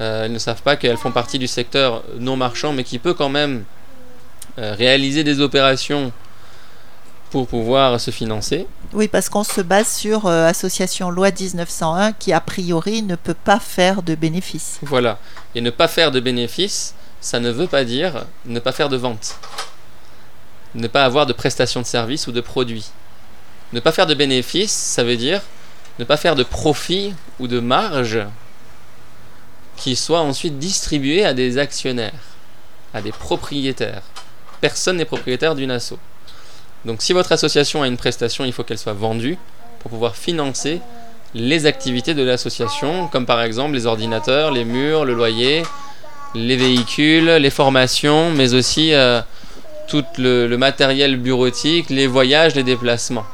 Euh, 0.00 0.24
ils 0.28 0.32
ne 0.32 0.38
savent 0.38 0.62
pas 0.62 0.76
qu'elles 0.76 0.96
font 0.96 1.10
partie 1.10 1.40
du 1.40 1.48
secteur 1.48 2.04
non 2.20 2.36
marchand, 2.36 2.72
mais 2.72 2.84
qui 2.84 3.00
peut 3.00 3.12
quand 3.12 3.28
même 3.28 3.64
euh, 4.58 4.72
réaliser 4.74 5.24
des 5.24 5.40
opérations 5.40 6.12
pour 7.30 7.48
pouvoir 7.48 8.00
se 8.00 8.12
financer. 8.12 8.68
Oui, 8.92 9.08
parce 9.08 9.28
qu'on 9.28 9.42
se 9.42 9.60
base 9.60 9.88
sur 9.88 10.26
euh, 10.26 10.46
Association 10.46 11.10
Loi 11.10 11.30
1901 11.32 12.12
qui, 12.12 12.32
a 12.32 12.40
priori, 12.40 13.02
ne 13.02 13.16
peut 13.16 13.34
pas 13.34 13.58
faire 13.58 14.04
de 14.04 14.14
bénéfices. 14.14 14.78
Voilà. 14.82 15.18
Et 15.56 15.60
ne 15.60 15.70
pas 15.70 15.88
faire 15.88 16.12
de 16.12 16.20
bénéfices, 16.20 16.94
ça 17.20 17.40
ne 17.40 17.50
veut 17.50 17.66
pas 17.66 17.82
dire 17.82 18.26
ne 18.44 18.60
pas 18.60 18.70
faire 18.70 18.88
de 18.88 18.96
vente. 18.96 19.40
Ne 20.76 20.86
pas 20.86 21.04
avoir 21.04 21.26
de 21.26 21.32
prestation 21.32 21.80
de 21.80 21.86
service 21.86 22.28
ou 22.28 22.32
de 22.32 22.40
produit. 22.40 22.90
Ne 23.76 23.80
pas 23.82 23.92
faire 23.92 24.06
de 24.06 24.14
bénéfices, 24.14 24.72
ça 24.72 25.04
veut 25.04 25.18
dire 25.18 25.42
ne 25.98 26.04
pas 26.06 26.16
faire 26.16 26.34
de 26.34 26.42
profit 26.42 27.12
ou 27.38 27.46
de 27.46 27.60
marge 27.60 28.20
qui 29.76 29.96
soit 29.96 30.20
ensuite 30.20 30.58
distribué 30.58 31.26
à 31.26 31.34
des 31.34 31.58
actionnaires, 31.58 32.24
à 32.94 33.02
des 33.02 33.12
propriétaires. 33.12 34.00
Personne 34.62 34.96
n'est 34.96 35.04
propriétaire 35.04 35.54
d'une 35.54 35.70
asso. 35.70 35.92
Donc 36.86 37.02
si 37.02 37.12
votre 37.12 37.32
association 37.32 37.82
a 37.82 37.86
une 37.86 37.98
prestation, 37.98 38.46
il 38.46 38.52
faut 38.54 38.62
qu'elle 38.62 38.78
soit 38.78 38.94
vendue 38.94 39.36
pour 39.80 39.90
pouvoir 39.90 40.16
financer 40.16 40.80
les 41.34 41.66
activités 41.66 42.14
de 42.14 42.22
l'association, 42.22 43.08
comme 43.08 43.26
par 43.26 43.42
exemple 43.42 43.74
les 43.74 43.84
ordinateurs, 43.84 44.52
les 44.52 44.64
murs, 44.64 45.04
le 45.04 45.12
loyer, 45.12 45.64
les 46.34 46.56
véhicules, 46.56 47.26
les 47.28 47.50
formations, 47.50 48.30
mais 48.30 48.54
aussi 48.54 48.94
euh, 48.94 49.20
tout 49.86 50.04
le, 50.16 50.46
le 50.46 50.56
matériel 50.56 51.18
bureautique, 51.18 51.90
les 51.90 52.06
voyages, 52.06 52.54
les 52.54 52.62
déplacements. 52.62 53.26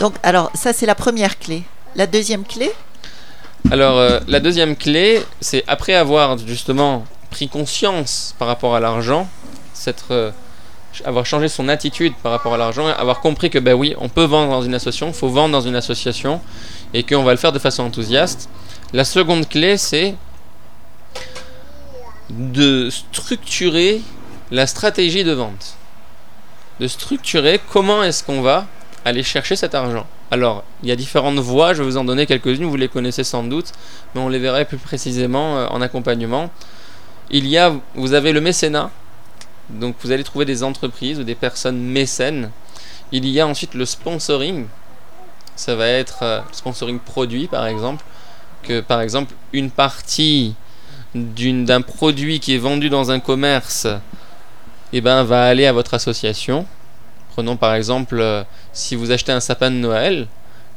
Donc, 0.00 0.14
alors, 0.22 0.50
ça, 0.54 0.72
c'est 0.72 0.86
la 0.86 0.94
première 0.94 1.38
clé. 1.38 1.62
La 1.94 2.06
deuxième 2.06 2.44
clé 2.44 2.72
Alors 3.70 3.98
euh, 3.98 4.18
la 4.28 4.40
deuxième 4.40 4.74
clé, 4.74 5.22
c'est 5.40 5.62
après 5.66 5.94
avoir 5.94 6.38
justement 6.38 7.04
pris 7.30 7.48
conscience 7.48 8.34
par 8.38 8.48
rapport 8.48 8.74
à 8.74 8.80
l'argent, 8.80 9.28
euh, 10.10 10.30
avoir 11.04 11.26
changé 11.26 11.48
son 11.48 11.68
attitude 11.68 12.14
par 12.22 12.32
rapport 12.32 12.54
à 12.54 12.56
l'argent, 12.56 12.86
avoir 12.86 13.20
compris 13.20 13.50
que 13.50 13.58
ben 13.58 13.74
oui, 13.74 13.94
on 13.98 14.08
peut 14.08 14.24
vendre 14.24 14.50
dans 14.50 14.62
une 14.62 14.74
association, 14.74 15.08
il 15.08 15.14
faut 15.14 15.28
vendre 15.28 15.52
dans 15.52 15.60
une 15.60 15.76
association 15.76 16.40
et 16.94 17.02
qu'on 17.02 17.22
va 17.22 17.32
le 17.32 17.38
faire 17.38 17.52
de 17.52 17.58
façon 17.58 17.82
enthousiaste. 17.82 18.48
La 18.92 19.04
seconde 19.04 19.48
clé, 19.48 19.76
c'est 19.76 20.14
de 22.30 22.88
structurer 22.88 24.00
la 24.50 24.66
stratégie 24.66 25.24
de 25.24 25.32
vente. 25.32 25.74
De 26.78 26.88
structurer 26.88 27.60
comment 27.70 28.02
est-ce 28.02 28.24
qu'on 28.24 28.40
va 28.40 28.66
aller 29.04 29.22
chercher 29.22 29.56
cet 29.56 29.74
argent. 29.74 30.06
Alors, 30.30 30.64
il 30.82 30.88
y 30.88 30.92
a 30.92 30.96
différentes 30.96 31.38
voies, 31.38 31.74
je 31.74 31.82
vais 31.82 31.88
vous 31.88 31.96
en 31.96 32.04
donner 32.04 32.26
quelques-unes, 32.26 32.64
vous 32.64 32.76
les 32.76 32.88
connaissez 32.88 33.24
sans 33.24 33.42
doute, 33.42 33.72
mais 34.14 34.20
on 34.20 34.28
les 34.28 34.38
verrait 34.38 34.64
plus 34.64 34.76
précisément 34.78 35.56
euh, 35.56 35.66
en 35.68 35.80
accompagnement. 35.80 36.50
Il 37.30 37.46
y 37.46 37.58
a, 37.58 37.72
vous 37.94 38.14
avez 38.14 38.32
le 38.32 38.40
mécénat, 38.40 38.90
donc 39.70 39.96
vous 40.02 40.12
allez 40.12 40.24
trouver 40.24 40.44
des 40.44 40.62
entreprises 40.62 41.18
ou 41.18 41.24
des 41.24 41.34
personnes 41.34 41.80
mécènes. 41.80 42.50
Il 43.12 43.26
y 43.26 43.40
a 43.40 43.46
ensuite 43.46 43.74
le 43.74 43.84
sponsoring, 43.84 44.66
ça 45.56 45.74
va 45.74 45.86
être 45.88 46.18
euh, 46.22 46.40
sponsoring 46.52 46.98
produit 46.98 47.46
par 47.46 47.66
exemple, 47.66 48.04
que 48.62 48.80
par 48.80 49.00
exemple 49.00 49.34
une 49.52 49.70
partie 49.70 50.54
d'un 51.14 51.82
produit 51.82 52.38
qui 52.38 52.54
est 52.54 52.58
vendu 52.58 52.88
dans 52.88 53.10
un 53.10 53.18
commerce 53.18 53.88
eh 54.92 55.00
ben, 55.00 55.24
va 55.24 55.46
aller 55.46 55.66
à 55.66 55.72
votre 55.72 55.94
association. 55.94 56.66
Prenons 57.32 57.56
par 57.56 57.74
exemple, 57.74 58.18
euh, 58.20 58.42
si 58.72 58.96
vous 58.96 59.12
achetez 59.12 59.32
un 59.32 59.40
sapin 59.40 59.70
de 59.70 59.76
Noël, 59.76 60.26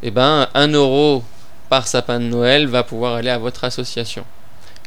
eh 0.02 0.12
ben, 0.12 0.48
1 0.54 0.68
euro 0.70 1.24
par 1.70 1.88
sapin 1.88 2.20
de 2.20 2.26
Noël 2.26 2.68
va 2.68 2.84
pouvoir 2.84 3.16
aller 3.16 3.30
à 3.30 3.38
votre 3.38 3.64
association. 3.64 4.26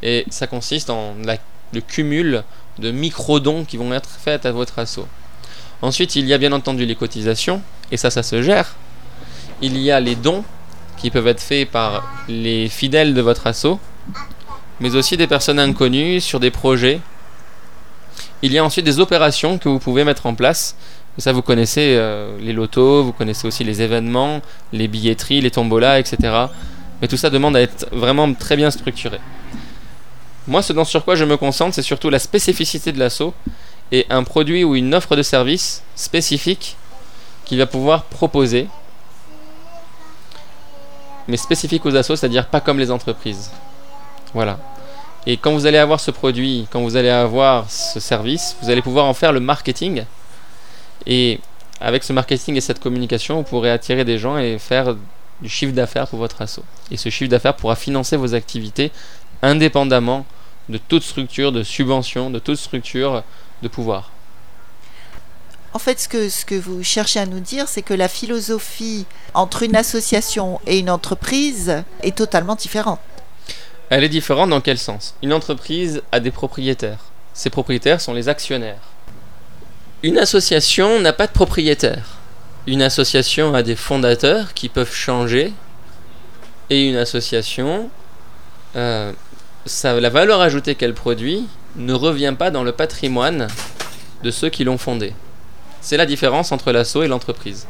Et 0.02 0.24
ça 0.30 0.46
consiste 0.46 0.90
en 0.90 1.14
le 1.72 1.80
cumul 1.80 2.44
de 2.78 2.90
micro-dons 2.90 3.64
qui 3.64 3.76
vont 3.76 3.92
être 3.92 4.10
faits 4.10 4.46
à 4.46 4.52
votre 4.52 4.78
asso. 4.78 5.00
Ensuite, 5.82 6.16
il 6.16 6.26
y 6.26 6.34
a 6.34 6.38
bien 6.38 6.52
entendu 6.52 6.86
les 6.86 6.94
cotisations, 6.94 7.62
et 7.90 7.96
ça, 7.96 8.10
ça 8.10 8.22
se 8.22 8.42
gère. 8.42 8.76
Il 9.62 9.78
y 9.78 9.90
a 9.90 10.00
les 10.00 10.14
dons 10.14 10.44
qui 10.96 11.10
peuvent 11.10 11.26
être 11.26 11.40
faits 11.40 11.70
par 11.70 12.04
les 12.28 12.68
fidèles 12.68 13.14
de 13.14 13.20
votre 13.20 13.46
asso, 13.46 13.78
mais 14.80 14.94
aussi 14.94 15.16
des 15.16 15.26
personnes 15.26 15.58
inconnues 15.58 16.20
sur 16.20 16.40
des 16.40 16.50
projets. 16.50 17.00
Il 18.42 18.52
y 18.52 18.58
a 18.58 18.64
ensuite 18.64 18.84
des 18.84 19.00
opérations 19.00 19.58
que 19.58 19.68
vous 19.68 19.78
pouvez 19.78 20.04
mettre 20.04 20.26
en 20.26 20.34
place. 20.34 20.76
Ça, 21.18 21.32
vous 21.32 21.42
connaissez 21.42 21.94
euh, 21.96 22.36
les 22.40 22.52
lotos, 22.52 23.04
vous 23.04 23.12
connaissez 23.12 23.46
aussi 23.46 23.64
les 23.64 23.80
événements, 23.80 24.42
les 24.72 24.86
billetteries, 24.86 25.40
les 25.40 25.50
tombolas, 25.50 25.98
etc. 25.98 26.46
Mais 27.00 27.08
tout 27.08 27.16
ça 27.16 27.30
demande 27.30 27.56
à 27.56 27.62
être 27.62 27.86
vraiment 27.90 28.32
très 28.34 28.56
bien 28.56 28.70
structuré. 28.70 29.18
Moi, 30.46 30.62
ce 30.62 30.72
dont 30.72 30.84
sur 30.84 31.04
quoi 31.04 31.14
je 31.16 31.24
me 31.24 31.36
concentre, 31.36 31.74
c'est 31.74 31.82
surtout 31.82 32.10
la 32.10 32.18
spécificité 32.18 32.92
de 32.92 32.98
l'assaut 32.98 33.34
et 33.92 34.06
un 34.10 34.24
produit 34.24 34.62
ou 34.62 34.76
une 34.76 34.94
offre 34.94 35.16
de 35.16 35.22
service 35.22 35.82
spécifique 35.94 36.76
qu'il 37.44 37.58
va 37.58 37.66
pouvoir 37.66 38.04
proposer, 38.04 38.68
mais 41.28 41.36
spécifique 41.36 41.84
aux 41.86 41.96
assos, 41.96 42.16
c'est-à-dire 42.16 42.46
pas 42.46 42.60
comme 42.60 42.78
les 42.78 42.90
entreprises. 42.90 43.50
Voilà. 44.34 44.58
Et 45.26 45.36
quand 45.36 45.52
vous 45.52 45.66
allez 45.66 45.78
avoir 45.78 45.98
ce 45.98 46.10
produit, 46.10 46.68
quand 46.70 46.80
vous 46.82 46.96
allez 46.96 47.08
avoir 47.08 47.68
ce 47.70 47.98
service, 47.98 48.56
vous 48.62 48.70
allez 48.70 48.82
pouvoir 48.82 49.06
en 49.06 49.14
faire 49.14 49.32
le 49.32 49.40
marketing. 49.40 50.04
Et 51.06 51.40
avec 51.80 52.04
ce 52.04 52.12
marketing 52.12 52.56
et 52.56 52.60
cette 52.60 52.80
communication, 52.80 53.36
vous 53.36 53.42
pourrez 53.42 53.70
attirer 53.70 54.04
des 54.04 54.18
gens 54.18 54.38
et 54.38 54.58
faire 54.58 54.96
du 55.40 55.48
chiffre 55.48 55.72
d'affaires 55.72 56.08
pour 56.08 56.18
votre 56.18 56.40
assaut. 56.42 56.64
Et 56.90 56.96
ce 56.96 57.10
chiffre 57.10 57.30
d'affaires 57.30 57.54
pourra 57.54 57.76
financer 57.76 58.16
vos 58.16 58.34
activités 58.34 58.90
indépendamment 59.42 60.24
de 60.68 60.78
toute 60.78 61.02
structure 61.02 61.52
de 61.52 61.62
subvention, 61.62 62.30
de 62.30 62.38
toute 62.38 62.56
structure 62.56 63.22
de 63.62 63.68
pouvoir. 63.68 64.10
En 65.74 65.78
fait, 65.78 66.00
ce 66.00 66.08
que, 66.08 66.30
ce 66.30 66.46
que 66.46 66.54
vous 66.54 66.82
cherchez 66.82 67.20
à 67.20 67.26
nous 67.26 67.40
dire, 67.40 67.68
c'est 67.68 67.82
que 67.82 67.92
la 67.92 68.08
philosophie 68.08 69.04
entre 69.34 69.62
une 69.62 69.76
association 69.76 70.58
et 70.66 70.78
une 70.78 70.88
entreprise 70.88 71.84
est 72.02 72.16
totalement 72.16 72.54
différente. 72.54 72.98
Elle 73.90 74.02
est 74.02 74.08
différente 74.08 74.50
dans 74.50 74.62
quel 74.62 74.78
sens? 74.78 75.14
Une 75.22 75.34
entreprise 75.34 76.02
a 76.12 76.18
des 76.18 76.30
propriétaires. 76.30 77.04
Ces 77.34 77.50
propriétaires 77.50 78.00
sont 78.00 78.14
les 78.14 78.28
actionnaires. 78.28 78.80
Une 80.06 80.18
association 80.18 81.00
n'a 81.00 81.12
pas 81.12 81.26
de 81.26 81.32
propriétaire. 81.32 82.18
Une 82.68 82.80
association 82.80 83.56
a 83.56 83.64
des 83.64 83.74
fondateurs 83.74 84.54
qui 84.54 84.68
peuvent 84.68 84.94
changer. 84.94 85.52
Et 86.70 86.88
une 86.88 86.94
association, 86.94 87.90
euh, 88.76 89.12
la 89.82 90.08
valeur 90.08 90.40
ajoutée 90.40 90.76
qu'elle 90.76 90.94
produit 90.94 91.48
ne 91.74 91.92
revient 91.92 92.36
pas 92.38 92.52
dans 92.52 92.62
le 92.62 92.70
patrimoine 92.70 93.48
de 94.22 94.30
ceux 94.30 94.48
qui 94.48 94.62
l'ont 94.62 94.78
fondée. 94.78 95.12
C'est 95.80 95.96
la 95.96 96.06
différence 96.06 96.52
entre 96.52 96.70
l'assaut 96.70 97.02
et 97.02 97.08
l'entreprise. 97.08 97.66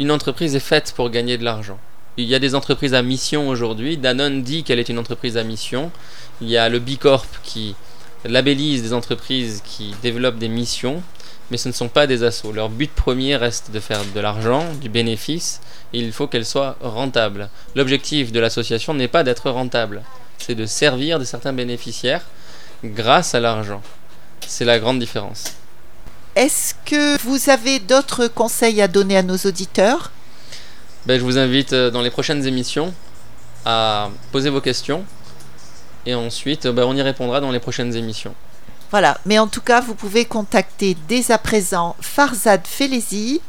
Une 0.00 0.10
entreprise 0.10 0.56
est 0.56 0.60
faite 0.60 0.94
pour 0.96 1.10
gagner 1.10 1.36
de 1.36 1.44
l'argent. 1.44 1.78
Il 2.16 2.24
y 2.24 2.34
a 2.34 2.38
des 2.38 2.54
entreprises 2.54 2.94
à 2.94 3.02
mission 3.02 3.50
aujourd'hui. 3.50 3.98
Danone 3.98 4.42
dit 4.42 4.64
qu'elle 4.64 4.78
est 4.78 4.88
une 4.88 4.98
entreprise 4.98 5.36
à 5.36 5.44
mission. 5.44 5.90
Il 6.40 6.48
y 6.48 6.56
a 6.56 6.70
le 6.70 6.78
B 6.78 6.96
Corp 6.98 7.28
qui 7.42 7.74
labellise 8.24 8.82
des 8.82 8.94
entreprises 8.94 9.62
qui 9.62 9.94
développent 10.02 10.38
des 10.38 10.48
missions, 10.48 11.02
mais 11.50 11.56
ce 11.56 11.68
ne 11.68 11.72
sont 11.72 11.88
pas 11.88 12.06
des 12.06 12.22
assos. 12.22 12.52
Leur 12.52 12.68
but 12.68 12.90
premier 12.90 13.36
reste 13.36 13.70
de 13.70 13.80
faire 13.80 14.00
de 14.14 14.20
l'argent, 14.20 14.64
du 14.80 14.88
bénéfice, 14.88 15.60
et 15.92 15.98
il 15.98 16.12
faut 16.12 16.26
qu'elles 16.26 16.46
soient 16.46 16.76
rentables. 16.80 17.48
L'objectif 17.74 18.32
de 18.32 18.40
l'association 18.40 18.94
n'est 18.94 19.08
pas 19.08 19.24
d'être 19.24 19.50
rentable, 19.50 20.02
c'est 20.38 20.54
de 20.54 20.66
servir 20.66 21.18
de 21.18 21.24
certains 21.24 21.52
bénéficiaires 21.52 22.22
grâce 22.84 23.34
à 23.34 23.40
l'argent. 23.40 23.82
C'est 24.46 24.64
la 24.64 24.78
grande 24.78 24.98
différence. 24.98 25.54
Est-ce 26.34 26.74
que 26.84 27.20
vous 27.22 27.48
avez 27.48 27.78
d'autres 27.78 28.26
conseils 28.28 28.82
à 28.82 28.88
donner 28.88 29.16
à 29.16 29.22
nos 29.22 29.38
auditeurs? 29.38 30.12
Ben, 31.06 31.18
je 31.18 31.24
vous 31.24 31.38
invite 31.38 31.72
euh, 31.72 31.90
dans 31.90 32.02
les 32.02 32.10
prochaines 32.10 32.46
émissions 32.46 32.92
à 33.64 34.10
poser 34.32 34.50
vos 34.50 34.60
questions 34.60 35.04
et 36.04 36.14
ensuite 36.14 36.66
euh, 36.66 36.72
ben, 36.72 36.84
on 36.84 36.94
y 36.94 37.02
répondra 37.02 37.40
dans 37.40 37.50
les 37.50 37.58
prochaines 37.58 37.94
émissions. 37.96 38.34
Voilà, 38.90 39.18
mais 39.26 39.38
en 39.38 39.48
tout 39.48 39.60
cas, 39.60 39.80
vous 39.80 39.94
pouvez 39.94 40.24
contacter 40.24 40.96
dès 41.08 41.30
à 41.30 41.38
présent 41.38 41.96
Farzad 42.00 42.66
Felezi. 42.66 43.40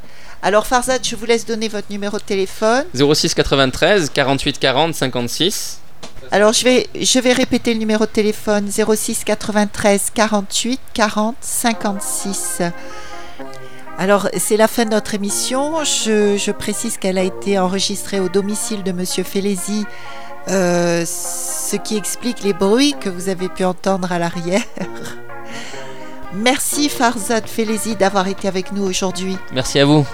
Alors 0.42 0.66
Farzad, 0.68 1.06
je 1.06 1.16
vous 1.16 1.26
laisse 1.26 1.46
donner 1.46 1.68
votre 1.68 1.90
numéro 1.90 2.18
de 2.18 2.24
téléphone. 2.24 2.86
06 2.94 3.34
93 3.34 4.10
48 4.14 4.60
40 4.60 4.96
56. 4.96 5.80
Alors 6.32 6.54
je 6.54 6.64
vais, 6.64 6.88
je 7.00 7.20
vais 7.20 7.34
répéter 7.34 7.74
le 7.74 7.80
numéro 7.80 8.06
de 8.06 8.12
téléphone 8.12 8.70
06 8.70 9.24
93 9.24 10.12
48 10.14 10.80
40 10.94 11.36
56. 11.40 12.62
Alors 13.98 14.30
c'est 14.38 14.58
la 14.58 14.68
fin 14.68 14.86
de 14.86 14.92
notre 14.92 15.16
émission. 15.16 15.84
Je, 15.84 16.38
je 16.38 16.52
précise 16.52 16.98
qu'elle 16.98 17.18
a 17.18 17.24
été 17.24 17.58
enregistrée 17.60 18.20
au 18.20 18.30
domicile 18.30 18.84
de 18.84 18.92
Monsieur 18.92 19.24
Felezi, 19.24 19.86
euh, 20.50 21.04
ce 21.06 21.78
qui 21.78 21.98
explique 21.98 22.44
les 22.44 22.54
bruits 22.54 22.96
que 23.00 23.10
vous 23.10 23.30
avez 23.30 23.50
pu 23.50 23.64
entendre 23.64 24.12
à 24.12 24.20
l'arrière. 24.20 24.62
Merci 26.34 26.90
Farzad 26.90 27.48
Felezi 27.48 27.96
d'avoir 27.96 28.28
été 28.28 28.48
avec 28.48 28.72
nous 28.72 28.84
aujourd'hui. 28.84 29.38
Merci 29.54 29.80
à 29.80 29.86
vous. 29.86 30.06